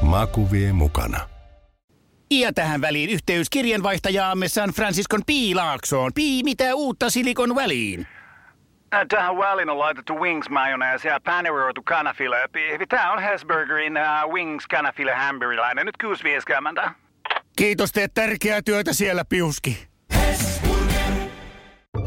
Maku 0.00 0.50
vie 0.50 0.72
mukana. 0.72 1.20
Ja 2.30 2.52
tähän 2.52 2.80
väliin 2.80 3.10
yhteys 3.10 3.50
kirjanvaihtajaamme 3.50 4.48
San 4.48 4.70
Franciscon 4.70 5.20
Piilaaksoon. 5.26 6.12
Pii, 6.14 6.42
mitä 6.42 6.74
uutta 6.74 7.10
Silikon 7.10 7.54
väliin? 7.54 8.06
Äh, 8.94 9.06
Tähän 9.08 9.38
väliin 9.38 9.70
on 9.70 9.78
laitettu 9.78 10.14
wings 10.14 10.48
mayonnaise 10.50 11.08
ja 11.08 11.20
paneroitu 11.24 11.82
kanafila. 11.82 12.36
Tämä 12.88 13.12
on 13.12 13.22
Hesburgerin 13.22 13.94
uh, 13.96 14.32
wings 14.34 14.66
kanafila 14.66 15.14
hamburilainen. 15.16 15.86
Nyt 15.86 15.94
6.50. 16.84 16.90
Kiitos, 17.56 17.92
teet 17.92 18.14
tärkeää 18.14 18.62
työtä 18.62 18.92
siellä, 18.92 19.24
Piuski. 19.24 19.88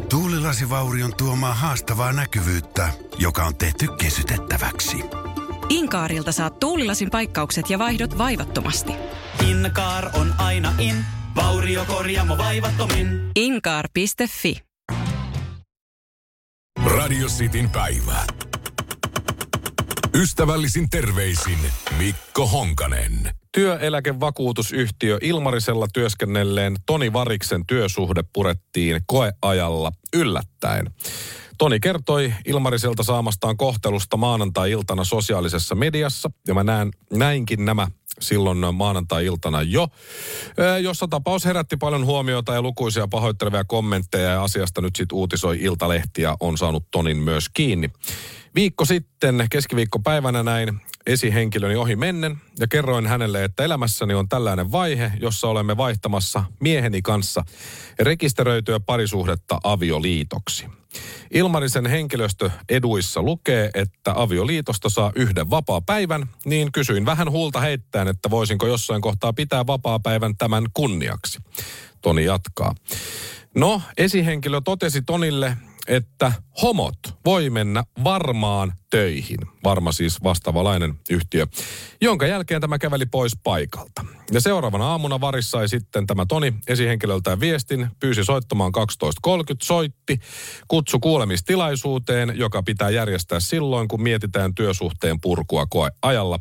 Tuulilasivaurion 0.10 1.16
tuomaa 1.16 1.54
haastavaa 1.54 2.14
näkyvyyttä, 2.14 2.90
joka 3.18 3.44
on 3.44 3.56
tehty 3.56 3.88
kesytettäväksi. 3.88 4.98
Inkaarilta 5.72 6.32
saat 6.32 6.60
tuulilasin 6.60 7.10
paikkaukset 7.10 7.70
ja 7.70 7.80
vaihdot 7.80 8.18
vaivattomasti. 8.18 8.94
Inkaar 9.50 10.10
on 10.14 10.34
aina 10.38 10.74
in, 10.80 10.96
vauriokorjaamo 11.36 12.38
vaivattomin. 12.38 13.32
Inkaar.fi 13.36 14.58
Radio 16.86 17.28
Cityn 17.28 17.70
päivä. 17.70 18.26
Ystävällisin 20.14 20.90
terveisin 20.90 21.60
Mikko 21.98 22.48
Honkanen. 22.48 23.14
Työeläkevakuutusyhtiö 23.52 25.18
Ilmarisella 25.22 25.88
työskennelleen 25.94 26.76
Toni 26.86 27.14
Variksen 27.14 27.66
työsuhde 27.66 28.24
purettiin 28.34 29.02
koeajalla 29.06 29.92
yllättäen. 30.14 30.86
Toni 31.62 31.80
kertoi 31.80 32.34
Ilmariselta 32.46 33.04
saamastaan 33.04 33.58
kohtelusta 33.58 34.18
maanantai-iltana 34.18 35.04
sosiaalisessa 35.04 35.76
mediassa, 35.76 36.32
ja 36.48 36.54
mä 36.54 36.64
näen, 36.64 36.92
näinkin 37.14 37.66
nämä 37.66 37.88
silloin 38.20 38.76
maanantai-iltana 38.76 39.62
jo, 39.62 39.88
jossa 40.82 41.08
tapaus 41.08 41.46
herätti 41.46 41.78
paljon 41.78 42.06
huomiota 42.06 42.54
ja 42.54 42.62
lukuisia 42.62 43.08
pahoittelevia 43.08 43.64
kommentteja 43.64 44.30
ja 44.30 44.44
asiasta 44.44 44.82
nyt 44.82 44.96
sitten 44.96 45.18
uutisoi 45.18 45.58
Iltalehti 45.62 46.22
ja 46.22 46.38
on 46.40 46.58
saanut 46.58 46.92
Tonin 46.92 47.18
myös 47.18 47.50
kiinni. 47.50 47.90
Viikko 48.56 48.86
sitten 48.86 49.48
keskiviikkopäivänä 49.52 50.44
näin 50.44 50.82
esihenkilöni 51.06 51.76
ohi 51.76 51.96
mennen 51.96 52.38
ja 52.60 52.68
kerroin 52.68 53.08
hänelle, 53.08 53.44
että 53.44 53.64
elämässäni 53.64 54.14
on 54.14 54.30
tällainen 54.30 54.72
vaihe, 54.72 55.12
jossa 55.20 55.48
olemme 55.48 55.78
vaihtamassa 55.78 56.44
mieheni 56.60 57.02
kanssa 57.02 57.44
rekisteröityä 58.00 58.80
parisuhdetta 58.80 59.60
avioliitoksi. 59.64 60.81
Ilmarisen 61.32 61.86
henkilöstö 61.86 62.50
eduissa 62.70 63.22
lukee, 63.22 63.70
että 63.74 64.14
avioliitosta 64.16 64.90
saa 64.90 65.12
yhden 65.16 65.50
vapaa-päivän, 65.50 66.30
niin 66.46 66.72
kysyin 66.72 67.06
vähän 67.06 67.32
huulta 67.32 67.60
heittäen, 67.60 68.08
että 68.08 68.30
voisinko 68.30 68.68
jossain 68.68 69.02
kohtaa 69.02 69.34
pitää 69.34 69.68
vapaa-päivän 69.68 70.38
tämän 70.38 70.66
kunniaksi. 70.74 71.40
Toni 72.02 72.26
jatkaa. 72.26 72.76
No, 73.56 73.82
esihenkilö 73.98 74.62
totesi 74.62 75.02
Tonille, 75.02 75.58
että 75.92 76.32
homot 76.62 76.98
voi 77.26 77.50
mennä 77.50 77.84
varmaan 78.04 78.74
töihin. 78.90 79.38
Varma 79.64 79.92
siis 79.92 80.24
vastaavalainen 80.24 80.94
yhtiö, 81.10 81.48
jonka 82.02 82.28
jälkeen 82.28 82.62
tämä 82.62 82.78
käveli 82.78 83.06
pois 83.06 83.32
paikalta. 83.44 84.06
Ja 84.32 84.42
seuraavana 84.42 84.88
aamuna 84.88 85.22
Varis 85.22 85.52
sai 85.52 85.70
sitten 85.70 86.08
tämä 86.08 86.26
Toni 86.26 86.54
esihenkilöltään 86.68 87.40
viestin, 87.40 87.88
pyysi 88.00 88.24
soittamaan 88.24 88.72
12.30, 89.28 89.32
soitti, 89.64 90.20
kutsu 90.68 91.00
kuulemistilaisuuteen, 91.00 92.34
joka 92.36 92.64
pitää 92.64 92.90
järjestää 92.90 93.40
silloin, 93.40 93.88
kun 93.88 94.04
mietitään 94.04 94.56
työsuhteen 94.56 95.22
purkua 95.22 95.66
koeajalla. 95.70 96.40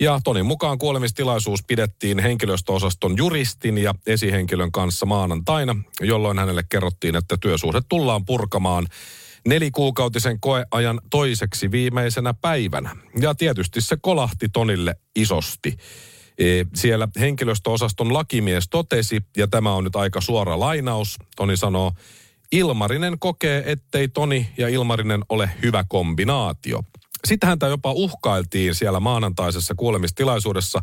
Ja 0.00 0.20
Tonin 0.24 0.46
mukaan 0.46 0.78
kuolemistilaisuus 0.78 1.62
pidettiin 1.62 2.18
henkilöstöosaston 2.18 3.16
juristin 3.16 3.78
ja 3.78 3.94
esihenkilön 4.06 4.72
kanssa 4.72 5.06
maanantaina, 5.06 5.76
jolloin 6.00 6.38
hänelle 6.38 6.62
kerrottiin, 6.68 7.16
että 7.16 7.36
työsuhde 7.40 7.80
tullaan 7.88 8.24
purkamaan 8.24 8.86
nelikuukautisen 9.48 10.40
koeajan 10.40 11.00
toiseksi 11.10 11.70
viimeisenä 11.70 12.34
päivänä. 12.34 12.96
Ja 13.20 13.34
tietysti 13.34 13.80
se 13.80 13.96
kolahti 14.00 14.48
Tonille 14.48 14.94
isosti. 15.16 15.76
E, 16.38 16.44
Siellä 16.74 17.08
henkilöstöosaston 17.20 18.12
lakimies 18.12 18.68
totesi, 18.70 19.20
ja 19.36 19.48
tämä 19.48 19.74
on 19.74 19.84
nyt 19.84 19.96
aika 19.96 20.20
suora 20.20 20.60
lainaus, 20.60 21.16
Toni 21.36 21.56
sanoo, 21.56 21.92
Ilmarinen 22.52 23.18
kokee, 23.18 23.62
ettei 23.66 24.08
Toni 24.08 24.48
ja 24.58 24.68
Ilmarinen 24.68 25.24
ole 25.28 25.50
hyvä 25.62 25.84
kombinaatio. 25.88 26.82
Sitten 27.26 27.48
häntä 27.48 27.66
jopa 27.66 27.92
uhkailtiin 27.92 28.74
siellä 28.74 29.00
maanantaisessa 29.00 29.74
kuulemistilaisuudessa 29.74 30.82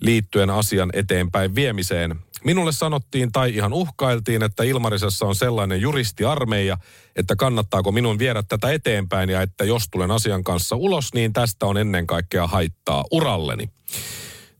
liittyen 0.00 0.50
asian 0.50 0.90
eteenpäin 0.92 1.54
viemiseen. 1.54 2.16
Minulle 2.44 2.72
sanottiin 2.72 3.32
tai 3.32 3.54
ihan 3.54 3.72
uhkailtiin, 3.72 4.42
että 4.42 4.62
Ilmarisessa 4.62 5.26
on 5.26 5.34
sellainen 5.34 5.80
juristiarmeija, 5.80 6.76
että 7.16 7.36
kannattaako 7.36 7.92
minun 7.92 8.18
viedä 8.18 8.42
tätä 8.42 8.72
eteenpäin 8.72 9.30
ja 9.30 9.42
että 9.42 9.64
jos 9.64 9.88
tulen 9.90 10.10
asian 10.10 10.44
kanssa 10.44 10.76
ulos, 10.76 11.14
niin 11.14 11.32
tästä 11.32 11.66
on 11.66 11.76
ennen 11.76 12.06
kaikkea 12.06 12.46
haittaa 12.46 13.04
uralleni. 13.10 13.68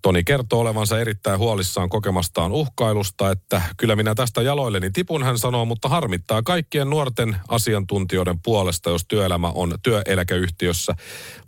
Toni 0.02 0.24
kertoo 0.24 0.60
olevansa 0.60 1.00
erittäin 1.00 1.38
huolissaan 1.38 1.88
kokemastaan 1.88 2.52
uhkailusta, 2.52 3.30
että 3.30 3.62
kyllä 3.76 3.96
minä 3.96 4.14
tästä 4.14 4.42
jaloilleni 4.42 4.90
tipun, 4.90 5.22
hän 5.22 5.38
sanoo, 5.38 5.64
mutta 5.64 5.88
harmittaa 5.88 6.42
kaikkien 6.42 6.90
nuorten 6.90 7.36
asiantuntijoiden 7.48 8.40
puolesta, 8.42 8.90
jos 8.90 9.04
työelämä 9.08 9.48
on 9.48 9.74
työeläkeyhtiössä 9.82 10.94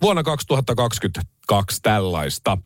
vuonna 0.02 0.22
2022 0.22 1.80
tällaista. 1.82 2.58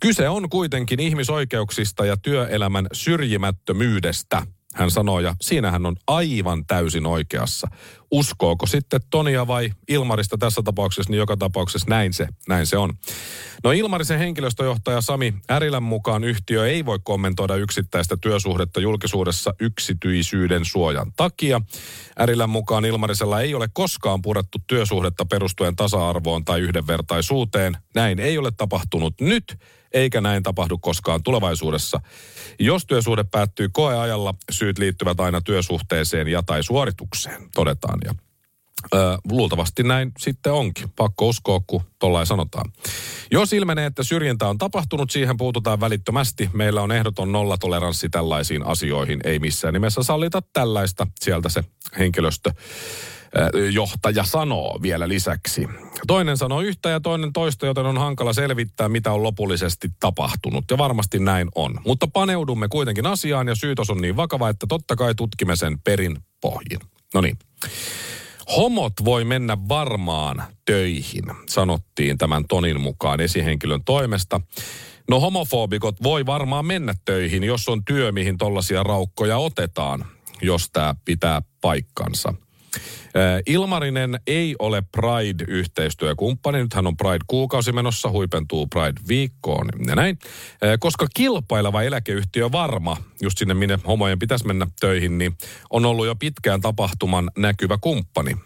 Kyse 0.00 0.28
on 0.28 0.48
kuitenkin 0.48 1.00
ihmisoikeuksista 1.00 2.06
ja 2.06 2.16
työelämän 2.16 2.86
syrjimättömyydestä– 2.92 4.42
hän 4.78 4.90
sanoo, 4.90 5.20
ja 5.20 5.34
siinä 5.40 5.70
hän 5.70 5.86
on 5.86 5.96
aivan 6.06 6.66
täysin 6.66 7.06
oikeassa. 7.06 7.68
Uskooko 8.10 8.66
sitten 8.66 9.00
Tonia 9.10 9.46
vai 9.46 9.70
Ilmarista 9.88 10.38
tässä 10.38 10.62
tapauksessa, 10.64 11.10
niin 11.10 11.18
joka 11.18 11.36
tapauksessa 11.36 11.86
näin 11.88 12.12
se, 12.12 12.28
näin 12.48 12.66
se 12.66 12.76
on. 12.76 12.94
No 13.64 13.72
Ilmarisen 13.72 14.18
henkilöstöjohtaja 14.18 15.00
Sami 15.00 15.34
Ärilän 15.50 15.82
mukaan 15.82 16.24
yhtiö 16.24 16.68
ei 16.68 16.84
voi 16.84 16.98
kommentoida 17.02 17.54
yksittäistä 17.54 18.16
työsuhdetta 18.20 18.80
julkisuudessa 18.80 19.54
yksityisyyden 19.60 20.64
suojan 20.64 21.12
takia. 21.16 21.60
Ärilän 22.20 22.50
mukaan 22.50 22.84
Ilmarisella 22.84 23.40
ei 23.40 23.54
ole 23.54 23.68
koskaan 23.72 24.22
purettu 24.22 24.58
työsuhdetta 24.66 25.24
perustuen 25.24 25.76
tasa-arvoon 25.76 26.44
tai 26.44 26.60
yhdenvertaisuuteen. 26.60 27.76
Näin 27.94 28.20
ei 28.20 28.38
ole 28.38 28.50
tapahtunut 28.50 29.20
nyt, 29.20 29.58
eikä 29.92 30.20
näin 30.20 30.42
tapahdu 30.42 30.78
koskaan 30.78 31.22
tulevaisuudessa. 31.22 32.00
Jos 32.58 32.86
työsuhde 32.86 33.24
päättyy 33.24 33.68
koeajalla, 33.72 34.34
syyt 34.50 34.78
liittyvät 34.78 35.20
aina 35.20 35.40
työsuhteeseen 35.40 36.28
ja 36.28 36.42
tai 36.42 36.62
suoritukseen, 36.62 37.48
todetaan. 37.54 37.98
Ja 38.04 38.14
Ö, 38.94 39.18
luultavasti 39.30 39.82
näin 39.82 40.12
sitten 40.18 40.52
onkin. 40.52 40.90
Pakko 40.96 41.28
uskoa, 41.28 41.60
kun 41.66 41.82
tollain 41.98 42.26
sanotaan. 42.26 42.72
Jos 43.30 43.52
ilmenee, 43.52 43.86
että 43.86 44.02
syrjintä 44.02 44.48
on 44.48 44.58
tapahtunut, 44.58 45.10
siihen 45.10 45.36
puututaan 45.36 45.80
välittömästi. 45.80 46.50
Meillä 46.52 46.82
on 46.82 46.92
ehdoton 46.92 47.32
nollatoleranssi 47.32 48.08
tällaisiin 48.08 48.66
asioihin. 48.66 49.20
Ei 49.24 49.38
missään 49.38 49.74
nimessä 49.74 50.02
sallita 50.02 50.42
tällaista. 50.52 51.06
Sieltä 51.20 51.48
se 51.48 51.64
henkilöstö 51.98 52.52
johtaja 53.72 54.24
sanoo 54.24 54.78
vielä 54.82 55.08
lisäksi. 55.08 55.68
Toinen 56.06 56.36
sanoo 56.36 56.60
yhtä 56.60 56.88
ja 56.88 57.00
toinen 57.00 57.32
toista, 57.32 57.66
joten 57.66 57.86
on 57.86 57.98
hankala 57.98 58.32
selvittää, 58.32 58.88
mitä 58.88 59.12
on 59.12 59.22
lopullisesti 59.22 59.88
tapahtunut. 60.00 60.64
Ja 60.70 60.78
varmasti 60.78 61.18
näin 61.18 61.48
on. 61.54 61.80
Mutta 61.86 62.06
paneudumme 62.06 62.68
kuitenkin 62.68 63.06
asiaan 63.06 63.48
ja 63.48 63.54
syytös 63.54 63.90
on 63.90 64.00
niin 64.00 64.16
vakava, 64.16 64.48
että 64.48 64.66
totta 64.68 64.96
kai 64.96 65.14
tutkimme 65.14 65.56
sen 65.56 65.80
perin 65.80 66.18
pohjin. 66.40 66.80
No 67.14 67.20
niin. 67.20 67.38
Homot 68.56 68.92
voi 69.04 69.24
mennä 69.24 69.56
varmaan 69.68 70.42
töihin, 70.64 71.24
sanottiin 71.48 72.18
tämän 72.18 72.44
tonin 72.48 72.80
mukaan 72.80 73.20
esihenkilön 73.20 73.84
toimesta. 73.84 74.40
No 75.10 75.20
homofobikot 75.20 76.02
voi 76.02 76.26
varmaan 76.26 76.66
mennä 76.66 76.94
töihin, 77.04 77.44
jos 77.44 77.68
on 77.68 77.84
työ, 77.84 78.12
mihin 78.12 78.38
tollaisia 78.38 78.82
raukkoja 78.82 79.38
otetaan, 79.38 80.06
jos 80.42 80.70
tämä 80.72 80.94
pitää 81.04 81.42
paikkansa. 81.60 82.34
Ilmarinen 83.46 84.20
ei 84.26 84.56
ole 84.58 84.82
Pride-yhteistyökumppani. 84.96 86.58
Nythän 86.58 86.86
on 86.86 86.96
Pride-kuukausi 86.96 87.72
menossa, 87.72 88.10
huipentuu 88.10 88.66
Pride-viikkoon 88.66 89.68
ja 89.86 89.94
näin. 89.94 90.18
Koska 90.80 91.06
kilpaileva 91.14 91.82
eläkeyhtiö 91.82 92.52
Varma, 92.52 92.96
just 93.22 93.38
sinne 93.38 93.54
minne 93.54 93.78
homojen 93.86 94.18
pitäisi 94.18 94.46
mennä 94.46 94.66
töihin, 94.80 95.18
niin 95.18 95.38
on 95.70 95.86
ollut 95.86 96.06
jo 96.06 96.14
pitkään 96.14 96.60
tapahtuman 96.60 97.30
näkyvä 97.36 97.78
kumppani. 97.80 98.36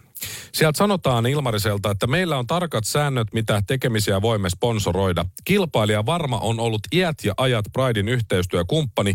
Sieltä 0.53 0.79
sanotaan 0.79 1.27
Ilmariselta, 1.27 1.91
että 1.91 2.07
meillä 2.07 2.39
on 2.39 2.47
tarkat 2.47 2.85
säännöt, 2.85 3.29
mitä 3.33 3.63
tekemisiä 3.67 4.23
voimme 4.23 4.51
sponsoroida. 4.51 5.25
Kilpailija 5.45 6.07
Varma 6.07 6.39
on 6.39 6.61
ollut 6.61 6.81
iät 6.93 7.25
ja 7.25 7.35
ajat 7.37 7.65
Pridein 7.73 8.09
yhteistyökumppani. 8.09 9.15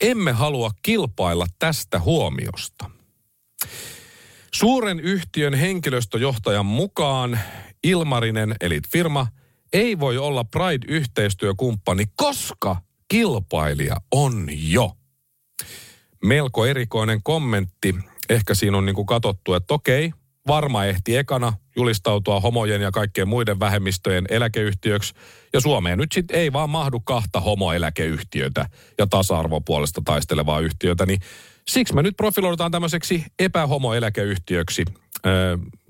Emme 0.00 0.32
halua 0.32 0.70
kilpailla 0.82 1.46
tästä 1.58 2.00
huomiosta. 2.00 2.90
Suuren 4.54 5.00
yhtiön 5.00 5.54
henkilöstöjohtajan 5.54 6.66
mukaan 6.66 7.40
Ilmarinen, 7.82 8.54
eli 8.60 8.80
firma, 8.92 9.26
ei 9.72 9.98
voi 10.00 10.18
olla 10.18 10.44
Pride-yhteistyökumppani, 10.44 12.04
koska 12.16 12.76
kilpailija 13.08 13.96
on 14.12 14.46
jo. 14.50 14.92
Melko 16.24 16.66
erikoinen 16.66 17.22
kommentti. 17.22 17.94
Ehkä 18.28 18.54
siinä 18.54 18.78
on 18.78 18.86
niin 18.86 18.94
kuin 18.94 19.06
katsottu, 19.06 19.54
että 19.54 19.74
okei, 19.74 20.12
varma 20.46 20.84
ehti 20.84 21.16
ekana 21.16 21.52
julistautua 21.76 22.40
homojen 22.40 22.80
ja 22.82 22.90
kaikkien 22.90 23.28
muiden 23.28 23.60
vähemmistöjen 23.60 24.24
eläkeyhtiöksi. 24.30 25.14
Ja 25.52 25.60
Suomeen 25.60 25.98
nyt 25.98 26.12
sitten 26.12 26.36
ei 26.36 26.52
vaan 26.52 26.70
mahdu 26.70 27.00
kahta 27.00 27.40
homoeläkeyhtiötä 27.40 28.68
ja 28.98 29.06
tasa-arvopuolesta 29.06 30.02
taistelevaa 30.04 30.60
yhtiötä, 30.60 31.06
niin 31.06 31.20
Siksi 31.68 31.94
me 31.94 32.02
nyt 32.02 32.16
profiloidutaan 32.16 32.70
tämmöiseksi 32.70 33.24
epähomoeläkeyhtiöksi. 33.38 34.84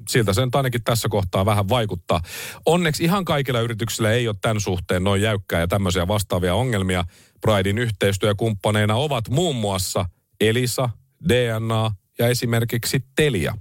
Siltä 0.09 0.33
se 0.33 0.45
nyt 0.45 0.55
ainakin 0.55 0.85
tässä 0.85 1.09
kohtaa 1.09 1.47
vähän 1.47 1.69
vaikuttaa. 1.69 2.21
Onneksi 2.67 3.05
ihan 3.05 3.25
kaikilla 3.25 3.61
yrityksillä 3.61 4.11
ei 4.11 4.29
ole 4.29 4.37
tämän 4.41 4.61
suhteen 4.61 5.05
noin 5.05 5.23
jäykkää 5.23 5.61
ja 5.61 5.69
tämmöisiä 5.69 6.09
vastaavia 6.09 6.55
ongelmia. 6.55 7.05
Pridein 7.41 7.79
yhteistyökumppaneina 7.79 8.95
ovat 8.95 9.29
muun 9.29 9.57
muassa 9.57 10.05
Elisa, 10.41 10.91
DNA 11.29 11.91
ja 12.19 12.29
esimerkiksi 12.29 13.05
Telia. 13.17 13.55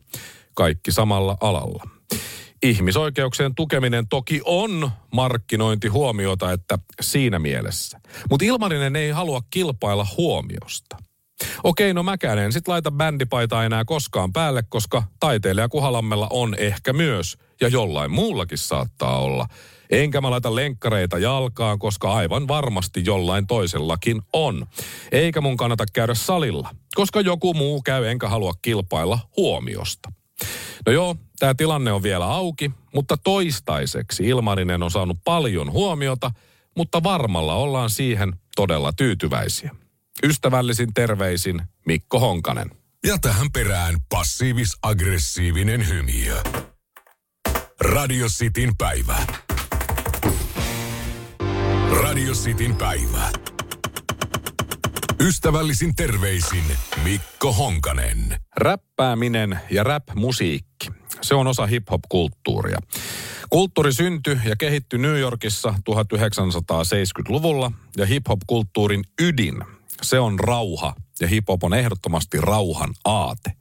Kaikki 0.56 0.92
samalla 0.92 1.38
alalla. 1.42 1.90
Ihmisoikeuksien 2.64 3.56
tukeminen 3.56 4.08
toki 4.08 4.42
on 4.46 4.92
markkinointihuomiota, 5.14 6.52
että 6.52 6.80
siinä 7.02 7.40
mielessä. 7.40 8.00
Mutta 8.30 8.46
Ilmarinen 8.46 8.96
ei 8.96 9.10
halua 9.10 9.42
kilpailla 9.50 10.08
huomiosta. 10.18 11.07
Okei, 11.64 11.94
no 11.94 12.04
mäkään 12.04 12.40
en 12.40 12.54
sit 12.54 12.68
laita 12.68 12.92
bändipaitaa 12.92 13.66
enää 13.66 13.86
koskaan 13.86 14.34
päälle, 14.34 14.64
koska 14.70 15.04
taiteilija 15.20 15.70
Kuhalammella 15.70 16.28
on 16.30 16.56
ehkä 16.58 16.94
myös, 16.94 17.38
ja 17.62 17.68
jollain 17.68 18.12
muullakin 18.12 18.58
saattaa 18.58 19.20
olla. 19.20 19.48
Enkä 19.90 20.22
mä 20.22 20.32
laita 20.32 20.56
lenkkareita 20.56 21.18
jalkaan, 21.18 21.80
koska 21.80 22.14
aivan 22.14 22.48
varmasti 22.48 23.02
jollain 23.06 23.48
toisellakin 23.48 24.22
on. 24.34 24.68
Eikä 25.12 25.42
mun 25.42 25.58
kannata 25.58 25.86
käydä 25.94 26.14
salilla, 26.14 26.70
koska 26.96 27.22
joku 27.22 27.54
muu 27.54 27.82
käy 27.82 28.08
enkä 28.08 28.30
halua 28.30 28.54
kilpailla 28.62 29.20
huomiosta. 29.38 30.12
No 30.86 30.92
joo, 30.92 31.16
tämä 31.40 31.54
tilanne 31.54 31.92
on 31.92 32.04
vielä 32.04 32.26
auki, 32.26 32.72
mutta 32.94 33.18
toistaiseksi 33.18 34.28
Ilmarinen 34.28 34.84
on 34.84 34.92
saanut 34.92 35.18
paljon 35.26 35.72
huomiota, 35.72 36.32
mutta 36.76 37.04
varmalla 37.04 37.56
ollaan 37.56 37.90
siihen 37.90 38.34
todella 38.56 38.94
tyytyväisiä. 38.94 39.72
Ystävällisin 40.24 40.94
terveisin 40.94 41.62
Mikko 41.86 42.20
Honkanen. 42.20 42.72
Ja 43.06 43.18
tähän 43.18 43.52
perään 43.52 43.96
passiivis-aggressiivinen 44.10 45.88
hymiö. 45.88 46.44
Radio 47.82 48.28
Cityn 48.28 48.78
päivä. 48.78 49.18
Radio 52.02 52.34
Cityn 52.34 52.76
päivä. 52.76 53.32
Ystävällisin 55.20 55.96
terveisin 55.96 56.64
Mikko 57.04 57.54
Honkanen. 57.54 58.40
Räppääminen 58.58 59.60
ja 59.72 59.84
rap-musiikki. 59.84 60.88
Se 61.22 61.36
on 61.36 61.48
osa 61.48 61.66
hip-hop-kulttuuria. 61.66 62.80
Kulttuuri 63.50 63.94
syntyi 63.94 64.40
ja 64.46 64.56
kehittyi 64.56 65.00
New 65.00 65.20
Yorkissa 65.20 65.74
1970-luvulla 65.90 67.72
ja 67.98 68.06
hip-hop-kulttuurin 68.06 69.04
ydin 69.22 69.64
se 70.02 70.20
on 70.20 70.40
rauha 70.40 70.96
ja 71.20 71.28
hip-hop 71.28 71.64
on 71.64 71.74
ehdottomasti 71.74 72.38
rauhan 72.42 72.94
aate. 73.06 73.52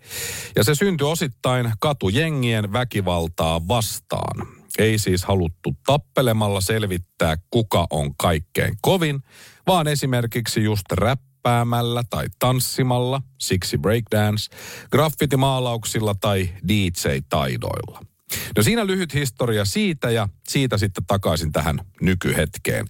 Ja 0.57 0.65
se 0.65 0.75
syntyi 0.75 1.07
osittain 1.07 1.73
katujengien 1.81 2.73
väkivaltaa 2.73 3.69
vastaan. 3.69 4.47
Ei 4.79 4.99
siis 4.99 5.25
haluttu 5.25 5.77
tappelemalla 5.87 6.61
selvittää, 6.61 7.37
kuka 7.51 7.87
on 7.91 8.17
kaikkein 8.17 8.75
kovin, 8.81 9.23
vaan 9.67 9.89
esimerkiksi 9.89 10.65
just 10.65 10.93
räppäämällä 10.93 12.03
tai 12.11 12.27
tanssimalla, 12.39 13.23
siksi 13.39 13.79
breakdance, 13.79 14.57
graffitimaalauksilla 14.91 16.15
tai 16.15 16.49
DJ-taidoilla. 16.69 18.16
No 18.57 18.63
siinä 18.63 18.87
lyhyt 18.87 19.15
historia 19.15 19.65
siitä 19.65 20.11
ja 20.11 20.29
siitä 20.49 20.79
sitten 20.79 21.07
takaisin 21.07 21.53
tähän 21.53 21.81
nykyhetkeen. 22.01 22.87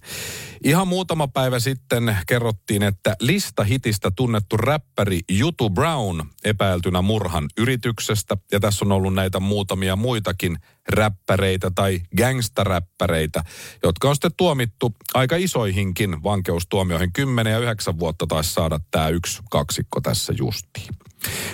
Ihan 0.63 0.87
muutama 0.87 1.27
päivä 1.27 1.59
sitten 1.59 2.17
kerrottiin, 2.27 2.83
että 2.83 3.15
lista 3.19 3.63
hitistä 3.63 4.11
tunnettu 4.11 4.57
räppäri 4.57 5.19
Jutu 5.31 5.69
Brown 5.69 6.21
epäiltynä 6.43 7.01
murhan 7.01 7.49
yrityksestä. 7.57 8.37
Ja 8.51 8.59
tässä 8.59 8.85
on 8.85 8.91
ollut 8.91 9.13
näitä 9.13 9.39
muutamia 9.39 9.95
muitakin 9.95 10.57
räppäreitä 10.89 11.71
tai 11.75 12.01
gangstaräppäreitä, 12.17 13.43
jotka 13.83 14.09
on 14.09 14.15
sitten 14.15 14.31
tuomittu 14.37 14.95
aika 15.13 15.35
isoihinkin 15.35 16.23
vankeustuomioihin. 16.23 17.13
10 17.13 17.51
ja 17.51 17.59
9 17.59 17.99
vuotta 17.99 18.27
taisi 18.27 18.53
saada 18.53 18.79
tämä 18.91 19.09
yksi 19.09 19.41
kaksikko 19.51 20.01
tässä 20.01 20.33
justiin. 20.37 20.93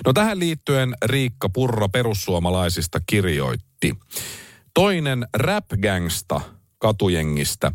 No 0.06 0.14
tähän 0.14 0.40
liittyen 0.40 0.96
Riikka 1.06 1.50
Purra 1.50 1.90
perussuomalaisista 1.90 3.00
kirjoitti. 3.06 3.94
Toinen 4.74 5.28
rap-gangsta 5.34 6.42
katujengistä. 6.78 7.72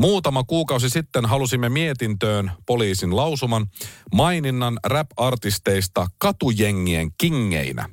Muutama 0.00 0.44
kuukausi 0.44 0.90
sitten 0.90 1.26
halusimme 1.26 1.68
mietintöön 1.68 2.52
poliisin 2.66 3.16
lausuman 3.16 3.66
maininnan 4.14 4.78
rap-artisteista 4.84 6.06
katujengien 6.18 7.10
kingeinä. 7.18 7.88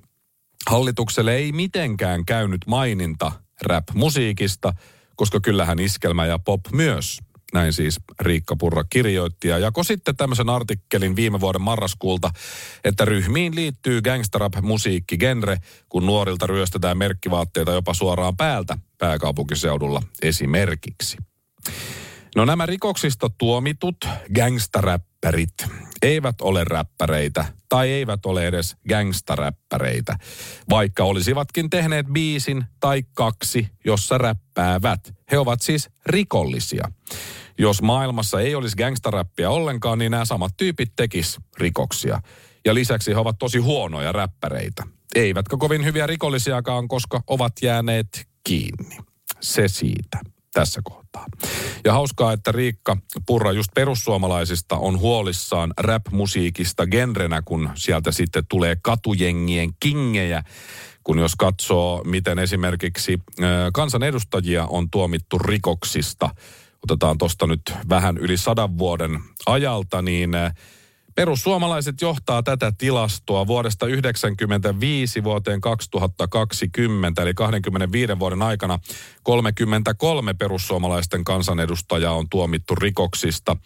Hallitukselle 0.70 1.36
ei 1.36 1.52
mitenkään 1.52 2.26
käynyt 2.26 2.62
maininta 2.68 3.32
rap-musiikista, 3.62 4.74
koska 5.16 5.40
kyllähän 5.40 5.80
iskelmä 5.80 6.26
ja 6.26 6.40
pop 6.40 6.62
myös 6.72 7.20
näin 7.54 7.74
siis 7.74 8.00
Riikka 8.20 8.56
Purra 8.56 8.84
kirjoitti. 8.90 9.48
Ja 9.48 9.58
jako 9.58 9.84
sitten 9.84 10.16
tämmöisen 10.16 10.50
artikkelin 10.50 11.16
viime 11.16 11.40
vuoden 11.40 11.62
marraskuulta, 11.62 12.32
että 12.84 13.06
ryhmiin 13.06 13.56
liittyy 13.56 14.02
gangsterrap-musiikkigenre, 14.02 15.58
kun 15.90 16.06
nuorilta 16.06 16.48
ryöstetään 16.48 16.98
merkkivaatteita 16.98 17.72
jopa 17.72 17.94
suoraan 17.94 18.38
päältä 18.38 18.78
pääkaupunkiseudulla 18.98 20.02
esimerkiksi. 20.22 21.18
No 22.36 22.46
nämä 22.46 22.66
rikoksista 22.66 23.30
tuomitut 23.38 23.98
gangstaräppärit 24.36 25.54
eivät 26.02 26.42
ole 26.42 26.64
räppäreitä 26.64 27.46
tai 27.70 27.90
eivät 27.90 28.26
ole 28.26 28.48
edes 28.48 28.76
gangstaräppäreitä, 28.90 30.16
vaikka 30.70 31.04
olisivatkin 31.04 31.70
tehneet 31.70 32.06
biisin 32.08 32.66
tai 32.80 33.04
kaksi, 33.14 33.68
jossa 33.86 34.18
räppäävät. 34.18 35.14
He 35.32 35.38
ovat 35.38 35.62
siis 35.62 35.90
rikollisia. 36.06 36.92
Jos 37.58 37.82
maailmassa 37.82 38.42
ei 38.42 38.56
olisi 38.56 38.78
gangstaräppiä 38.78 39.50
ollenkaan, 39.50 40.00
niin 40.00 40.12
nämä 40.12 40.26
samat 40.26 40.58
tyypit 40.58 40.92
tekis 40.96 41.38
rikoksia. 41.58 42.22
Ja 42.66 42.74
lisäksi 42.74 43.12
he 43.12 43.18
ovat 43.18 43.36
tosi 43.40 43.60
huonoja 43.60 44.12
räppäreitä. 44.12 44.84
Eivätkä 45.16 45.58
kovin 45.58 45.86
hyviä 45.86 46.08
rikollisiakaan, 46.08 46.88
koska 46.88 47.22
ovat 47.28 47.54
jääneet 47.62 48.28
kiinni. 48.44 48.98
Se 49.42 49.68
siitä 49.68 50.20
tässä 50.54 50.82
kohtaa. 50.84 51.26
Ja 51.86 51.94
hauskaa, 51.94 52.34
että 52.34 52.52
Riikka 52.52 52.98
Purra 53.26 53.52
just 53.52 53.70
perussuomalaisista 53.76 54.76
on 54.78 55.00
huolissaan 55.00 55.74
rap-musiikista 55.78 56.88
genrenä, 56.88 57.42
kun 57.42 57.70
sieltä 57.76 58.12
sitten 58.12 58.44
tulee 58.50 58.78
katujengien 58.82 59.70
kingejä. 59.80 60.44
Kun 61.04 61.20
jos 61.20 61.36
katsoo, 61.36 62.04
miten 62.04 62.40
esimerkiksi 62.40 63.20
kansanedustajia 63.74 64.66
on 64.66 64.90
tuomittu 64.90 65.38
rikoksista, 65.38 66.30
otetaan 66.84 67.18
tuosta 67.18 67.48
nyt 67.48 67.62
vähän 67.90 68.18
yli 68.18 68.38
sadan 68.38 68.78
vuoden 68.78 69.20
ajalta, 69.46 70.02
niin 70.02 70.32
Perussuomalaiset 71.20 72.02
johtaa 72.02 72.44
tätä 72.44 72.72
tilastoa 72.78 73.48
vuodesta 73.48 73.86
1995 73.86 75.24
vuoteen 75.24 75.62
2020, 75.62 77.22
eli 77.22 77.34
25 77.34 78.20
vuoden 78.20 78.42
aikana 78.42 78.80
33 79.24 80.34
perussuomalaisten 80.34 81.24
kansanedustajaa 81.24 82.14
on 82.14 82.30
tuomittu 82.30 82.76
rikoksista. 82.76 83.58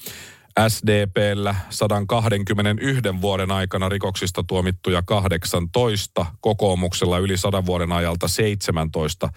SDPllä 0.67 1.55
121 1.69 3.21
vuoden 3.21 3.51
aikana 3.51 3.89
rikoksista 3.89 4.43
tuomittuja 4.43 5.01
18, 5.01 6.25
kokoomuksella 6.41 7.17
yli 7.17 7.37
100 7.37 7.65
vuoden 7.65 7.91
ajalta 7.91 8.27
17, 8.27 9.29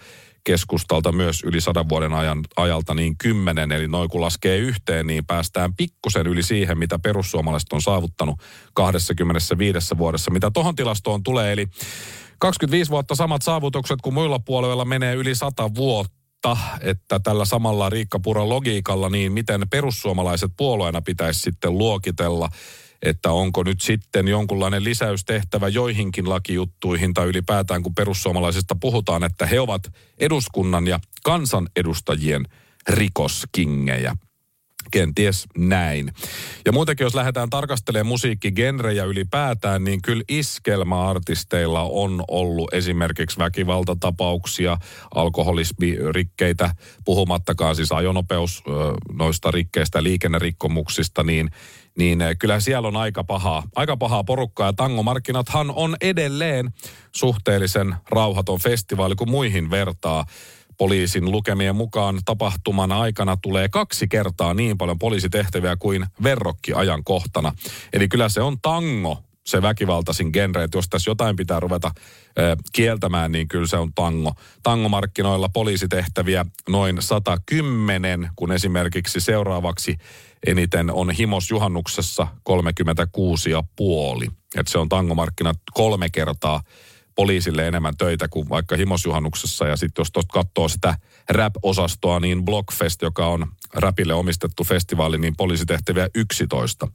keskustalta 0.47 1.11
myös 1.11 1.43
yli 1.43 1.61
100 1.61 1.89
vuoden 1.89 2.13
ajan, 2.13 2.39
ajalta 2.57 2.93
niin 2.93 3.17
10, 3.17 3.71
eli 3.71 3.87
noin 3.87 4.09
kun 4.09 4.21
laskee 4.21 4.57
yhteen, 4.57 5.07
niin 5.07 5.25
päästään 5.25 5.75
pikkusen 5.75 6.27
yli 6.27 6.43
siihen, 6.43 6.77
mitä 6.77 6.99
perussuomalaiset 6.99 7.73
on 7.73 7.81
saavuttanut 7.81 8.39
25 8.73 9.97
vuodessa, 9.97 10.31
mitä 10.31 10.51
tohon 10.51 10.75
tilastoon 10.75 11.23
tulee, 11.23 11.53
eli 11.53 11.67
25 12.39 12.91
vuotta 12.91 13.15
samat 13.15 13.41
saavutukset 13.41 14.01
kuin 14.01 14.13
muilla 14.13 14.39
puolueilla 14.39 14.85
menee 14.85 15.15
yli 15.15 15.35
100 15.35 15.75
vuotta. 15.75 16.57
Että 16.81 17.19
tällä 17.19 17.45
samalla 17.45 17.89
Riikka 17.89 18.19
Puran 18.19 18.49
logiikalla, 18.49 19.09
niin 19.09 19.31
miten 19.31 19.61
perussuomalaiset 19.69 20.51
puolueena 20.57 21.01
pitäisi 21.01 21.39
sitten 21.39 21.77
luokitella, 21.77 22.49
että 23.01 23.31
onko 23.31 23.63
nyt 23.63 23.81
sitten 23.81 24.27
jonkunlainen 24.27 24.83
lisäystehtävä 24.83 25.67
joihinkin 25.67 26.29
lakijuttuihin 26.29 27.13
tai 27.13 27.27
ylipäätään 27.27 27.83
kun 27.83 27.95
perussuomalaisista 27.95 28.75
puhutaan, 28.79 29.23
että 29.23 29.45
he 29.45 29.59
ovat 29.59 29.93
eduskunnan 30.17 30.87
ja 30.87 30.99
kansanedustajien 31.23 32.45
rikoskingejä. 32.89 34.15
Kenties 34.91 35.45
näin. 35.57 36.13
Ja 36.65 36.71
muutenkin, 36.71 37.05
jos 37.05 37.15
lähdetään 37.15 37.49
tarkastelemaan 37.49 38.07
musiikkigenrejä 38.07 39.03
ylipäätään, 39.03 39.83
niin 39.83 40.01
kyllä 40.01 40.23
iskelmäartisteilla 40.29 41.81
on 41.83 42.23
ollut 42.27 42.73
esimerkiksi 42.73 43.39
väkivaltatapauksia, 43.39 44.77
alkoholismirikkeitä, 45.15 46.75
puhumattakaan 47.05 47.75
siis 47.75 47.91
ajonopeus 47.91 48.63
noista 49.11 49.51
rikkeistä, 49.51 50.03
liikennerikkomuksista, 50.03 51.23
niin 51.23 51.51
niin 51.97 52.19
kyllä 52.39 52.59
siellä 52.59 52.87
on 52.87 52.97
aika 52.97 53.23
pahaa, 53.23 53.63
aika 53.75 53.97
pahaa 53.97 54.23
porukkaa. 54.23 54.67
Ja 54.67 54.73
tangomarkkinathan 54.73 55.71
on 55.71 55.95
edelleen 56.01 56.73
suhteellisen 57.15 57.95
rauhaton 58.11 58.59
festivaali 58.59 59.15
kuin 59.15 59.29
muihin 59.29 59.69
vertaa 59.69 60.25
poliisin 60.77 61.31
lukemien 61.31 61.75
mukaan 61.75 62.19
tapahtuman 62.25 62.91
aikana 62.91 63.37
tulee 63.41 63.69
kaksi 63.69 64.07
kertaa 64.07 64.53
niin 64.53 64.77
paljon 64.77 64.99
poliisitehtäviä 64.99 65.75
kuin 65.75 66.05
verrokkiajankohtana. 66.23 67.53
Eli 67.93 68.07
kyllä 68.07 68.29
se 68.29 68.41
on 68.41 68.57
tango 68.61 69.23
se 69.47 69.61
väkivaltaisin 69.61 70.29
genre, 70.33 70.63
että 70.63 70.77
jos 70.77 70.89
tässä 70.89 71.11
jotain 71.11 71.35
pitää 71.35 71.59
ruveta 71.59 71.91
ö, 72.39 72.55
kieltämään, 72.73 73.31
niin 73.31 73.47
kyllä 73.47 73.67
se 73.67 73.77
on 73.77 73.93
tango. 73.93 74.33
Tangomarkkinoilla 74.63 75.49
poliisitehtäviä 75.49 76.45
noin 76.69 77.01
110, 77.01 78.29
kun 78.35 78.51
esimerkiksi 78.51 79.19
seuraavaksi 79.19 79.97
eniten 80.47 80.91
on 80.91 81.11
Himos 81.11 81.49
juhannuksessa 81.49 82.27
36,5. 82.49 84.31
Että 84.55 84.71
se 84.71 84.77
on 84.77 84.89
tangomarkkinat 84.89 85.57
kolme 85.73 86.09
kertaa 86.09 86.61
poliisille 87.17 87.67
enemmän 87.67 87.97
töitä 87.97 88.27
kuin 88.27 88.49
vaikka 88.49 88.75
himosjuhannuksessa. 88.75 89.67
Ja 89.67 89.75
sitten 89.75 90.01
jos 90.01 90.11
tuosta 90.11 90.33
katsoo 90.33 90.67
sitä 90.67 90.95
rap-osastoa, 91.29 92.19
niin 92.19 92.45
Blockfest, 92.45 93.01
joka 93.01 93.27
on 93.27 93.47
rapille 93.73 94.13
omistettu 94.13 94.63
festivaali, 94.63 95.17
niin 95.17 95.35
poliisitehtäviä 95.35 96.07
11. 96.15 96.87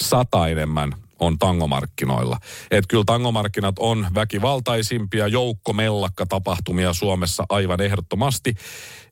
Sata 0.00 0.48
enemmän 0.48 0.92
on 1.18 1.38
tangomarkkinoilla. 1.38 2.38
Että 2.70 2.88
kyllä 2.88 3.04
tangomarkkinat 3.06 3.78
on 3.78 4.06
väkivaltaisimpia 4.14 5.28
joukkomellakka-tapahtumia 5.28 6.92
Suomessa 6.92 7.44
aivan 7.48 7.80
ehdottomasti. 7.80 8.54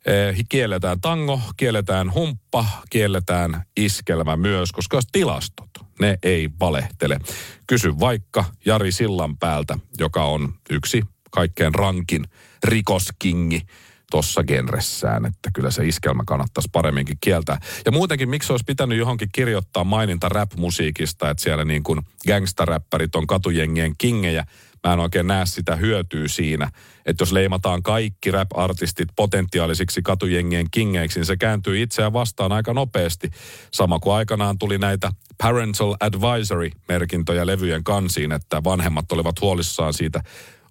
Eh, 0.06 0.36
kielletään 0.48 1.00
tango, 1.00 1.40
kielletään 1.56 2.14
humppa, 2.14 2.64
kielletään 2.90 3.62
iskelmä 3.76 4.36
myös, 4.36 4.72
koska 4.72 5.00
tilastot, 5.12 5.69
ne 6.00 6.18
ei 6.22 6.50
valehtele. 6.60 7.18
Kysy 7.66 7.98
vaikka 8.00 8.44
Jari 8.66 8.92
Sillan 8.92 9.36
päältä, 9.36 9.78
joka 9.98 10.24
on 10.24 10.54
yksi 10.70 11.02
kaikkein 11.30 11.74
rankin 11.74 12.24
rikoskingi 12.64 13.62
tuossa 14.10 14.42
genressään, 14.42 15.26
että 15.26 15.50
kyllä 15.54 15.70
se 15.70 15.86
iskelmä 15.86 16.22
kannattaisi 16.26 16.68
paremminkin 16.72 17.16
kieltää. 17.20 17.60
Ja 17.84 17.92
muutenkin, 17.92 18.28
miksi 18.28 18.52
olisi 18.52 18.64
pitänyt 18.64 18.98
johonkin 18.98 19.28
kirjoittaa 19.32 19.84
maininta 19.84 20.28
rap-musiikista, 20.28 21.30
että 21.30 21.42
siellä 21.42 21.64
niin 21.64 21.82
kuin 21.82 22.00
gangstaräppärit 22.26 23.14
on 23.14 23.26
katujengien 23.26 23.94
kingejä. 23.98 24.44
Mä 24.86 24.92
en 24.92 25.00
oikein 25.00 25.26
näe 25.26 25.46
sitä 25.46 25.76
hyötyä 25.76 26.28
siinä, 26.28 26.70
että 27.06 27.22
jos 27.22 27.32
leimataan 27.32 27.82
kaikki 27.82 28.30
rap-artistit 28.30 29.08
potentiaalisiksi 29.16 30.02
katujengien 30.02 30.66
kingeiksi, 30.70 31.18
niin 31.18 31.26
se 31.26 31.36
kääntyy 31.36 31.82
itseään 31.82 32.12
vastaan 32.12 32.52
aika 32.52 32.74
nopeasti. 32.74 33.30
Sama 33.72 33.98
kuin 33.98 34.14
aikanaan 34.14 34.58
tuli 34.58 34.78
näitä 34.78 35.12
parental 35.38 35.96
advisory-merkintöjä 36.00 37.46
levyjen 37.46 37.84
kansiin, 37.84 38.32
että 38.32 38.64
vanhemmat 38.64 39.12
olivat 39.12 39.40
huolissaan 39.40 39.94
siitä 39.94 40.22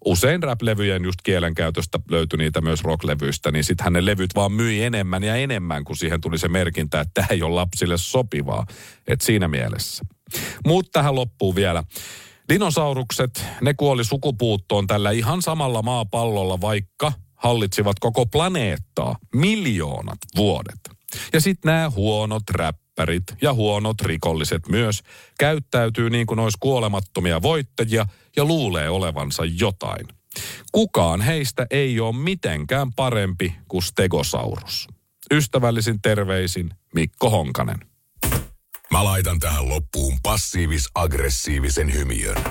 usein 0.06 0.44
rap-levyjen 0.44 1.04
just 1.04 1.22
kielenkäytöstä 1.24 2.00
löytyi 2.12 2.38
niitä 2.38 2.62
myös 2.62 2.84
rock-levyistä, 2.84 3.52
niin 3.52 3.64
sitten 3.64 3.94
ne 3.94 4.06
levyt 4.06 4.36
vaan 4.36 4.52
myi 4.52 4.84
enemmän 4.84 5.24
ja 5.24 5.36
enemmän, 5.36 5.84
kun 5.84 5.98
siihen 5.98 6.22
tuli 6.22 6.38
se 6.38 6.48
merkintä, 6.48 7.02
että 7.02 7.12
tämä 7.14 7.28
ei 7.30 7.44
ole 7.44 7.56
lapsille 7.56 7.98
sopivaa. 7.98 8.66
Et 9.08 9.22
siinä 9.22 9.48
mielessä. 9.48 10.06
Mutta 10.66 10.92
tähän 10.92 11.16
loppuu 11.16 11.56
vielä. 11.56 11.84
Dinosaurukset, 12.50 13.46
ne 13.62 13.74
kuoli 13.74 14.06
sukupuuttoon 14.06 14.88
tällä 14.88 15.12
ihan 15.12 15.42
samalla 15.42 15.82
maapallolla, 15.82 16.62
vaikka 16.62 17.14
hallitsivat 17.36 18.00
koko 18.00 18.26
planeettaa 18.26 19.16
miljoonat 19.36 20.18
vuodet. 20.36 20.80
Ja 21.34 21.42
sitten 21.42 21.70
nämä 21.70 21.90
huonot 21.90 22.50
rap 22.50 22.76
ja 23.42 23.54
huonot 23.54 24.02
rikolliset 24.02 24.68
myös 24.68 25.02
käyttäytyy 25.40 26.10
niin 26.10 26.28
kuin 26.28 26.40
olisi 26.40 26.58
kuolemattomia 26.60 27.42
voittajia 27.42 28.06
ja 28.36 28.46
luulee 28.46 28.90
olevansa 28.90 29.44
jotain. 29.46 30.08
Kukaan 30.72 31.22
heistä 31.22 31.68
ei 31.72 32.00
ole 32.00 32.16
mitenkään 32.16 32.94
parempi 32.94 33.56
kuin 33.68 33.84
Stegosaurus. 33.84 34.88
Ystävällisin 35.32 36.02
terveisin 36.02 36.70
Mikko 36.96 37.30
Honkanen. 37.30 37.89
Mä 38.92 39.04
laitan 39.04 39.40
tähän 39.40 39.70
loppuun 39.70 40.18
passiivis-aggressiivisen 40.24 41.94
hymiön. 41.94 42.44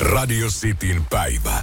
Radio 0.00 0.48
Cityn 0.48 1.04
päivä. 1.10 1.62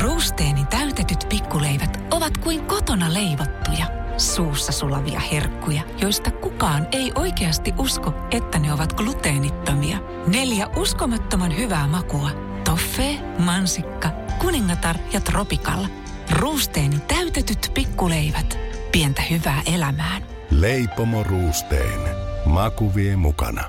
Ruusteeni 0.00 0.64
täytetyt 0.64 1.26
pikkuleivät 1.28 1.98
ovat 2.10 2.38
kuin 2.38 2.64
kotona 2.64 3.14
leivottuja– 3.14 3.86
suussa 4.16 4.72
sulavia 4.72 5.20
herkkuja, 5.20 5.82
joista 6.00 6.30
kukaan 6.30 6.88
ei 6.92 7.12
oikeasti 7.14 7.72
usko, 7.78 8.14
että 8.30 8.58
ne 8.58 8.72
ovat 8.72 8.92
gluteenittomia. 8.92 9.98
Neljä 10.26 10.66
uskomattoman 10.66 11.56
hyvää 11.56 11.86
makua. 11.86 12.30
Toffee, 12.64 13.18
mansikka, 13.38 14.10
kuningatar 14.38 14.96
ja 15.12 15.20
tropikalla. 15.20 15.88
Ruusteeni 16.30 17.00
täytetyt 17.00 17.70
pikkuleivät. 17.74 18.58
Pientä 18.92 19.22
hyvää 19.22 19.62
elämään. 19.74 20.31
Leipomo 20.60 21.22
Ruusteen. 21.22 22.00
Maku 22.44 22.94
vie 22.94 23.16
mukana. 23.16 23.64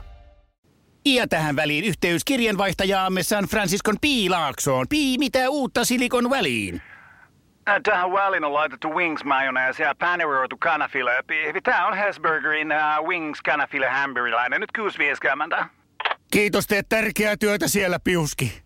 Ja 1.06 1.28
tähän 1.28 1.56
väliin 1.56 1.86
yhteys 1.86 2.26
kirjanvaihtajaamme 2.26 3.24
San 3.24 3.46
Franciscon 3.46 3.96
Piilaaksoon. 4.02 4.86
Pii, 4.90 5.18
mitä 5.18 5.50
uutta 5.50 5.86
Silikon 5.86 6.30
väliin? 6.30 6.82
Tähän 7.84 8.12
väliin 8.12 8.44
on 8.44 8.54
laitettu 8.54 8.90
wings 8.90 9.24
mayonnaise 9.24 9.84
ja 9.84 9.96
paneroitu 10.00 10.58
kanafila. 10.58 11.12
Tämä 11.64 11.88
on 11.88 11.98
Hesburgerin 11.98 12.68
uh, 12.72 13.08
wings 13.08 13.42
kanafila 13.42 13.90
hamburilainen. 13.90 14.62
Nyt 14.62 14.72
6.50. 15.60 15.66
Kiitos, 16.32 16.68
teet 16.68 16.90
tärkeää 16.90 17.38
työtä 17.38 17.68
siellä, 17.68 18.00
Piuski. 18.04 18.63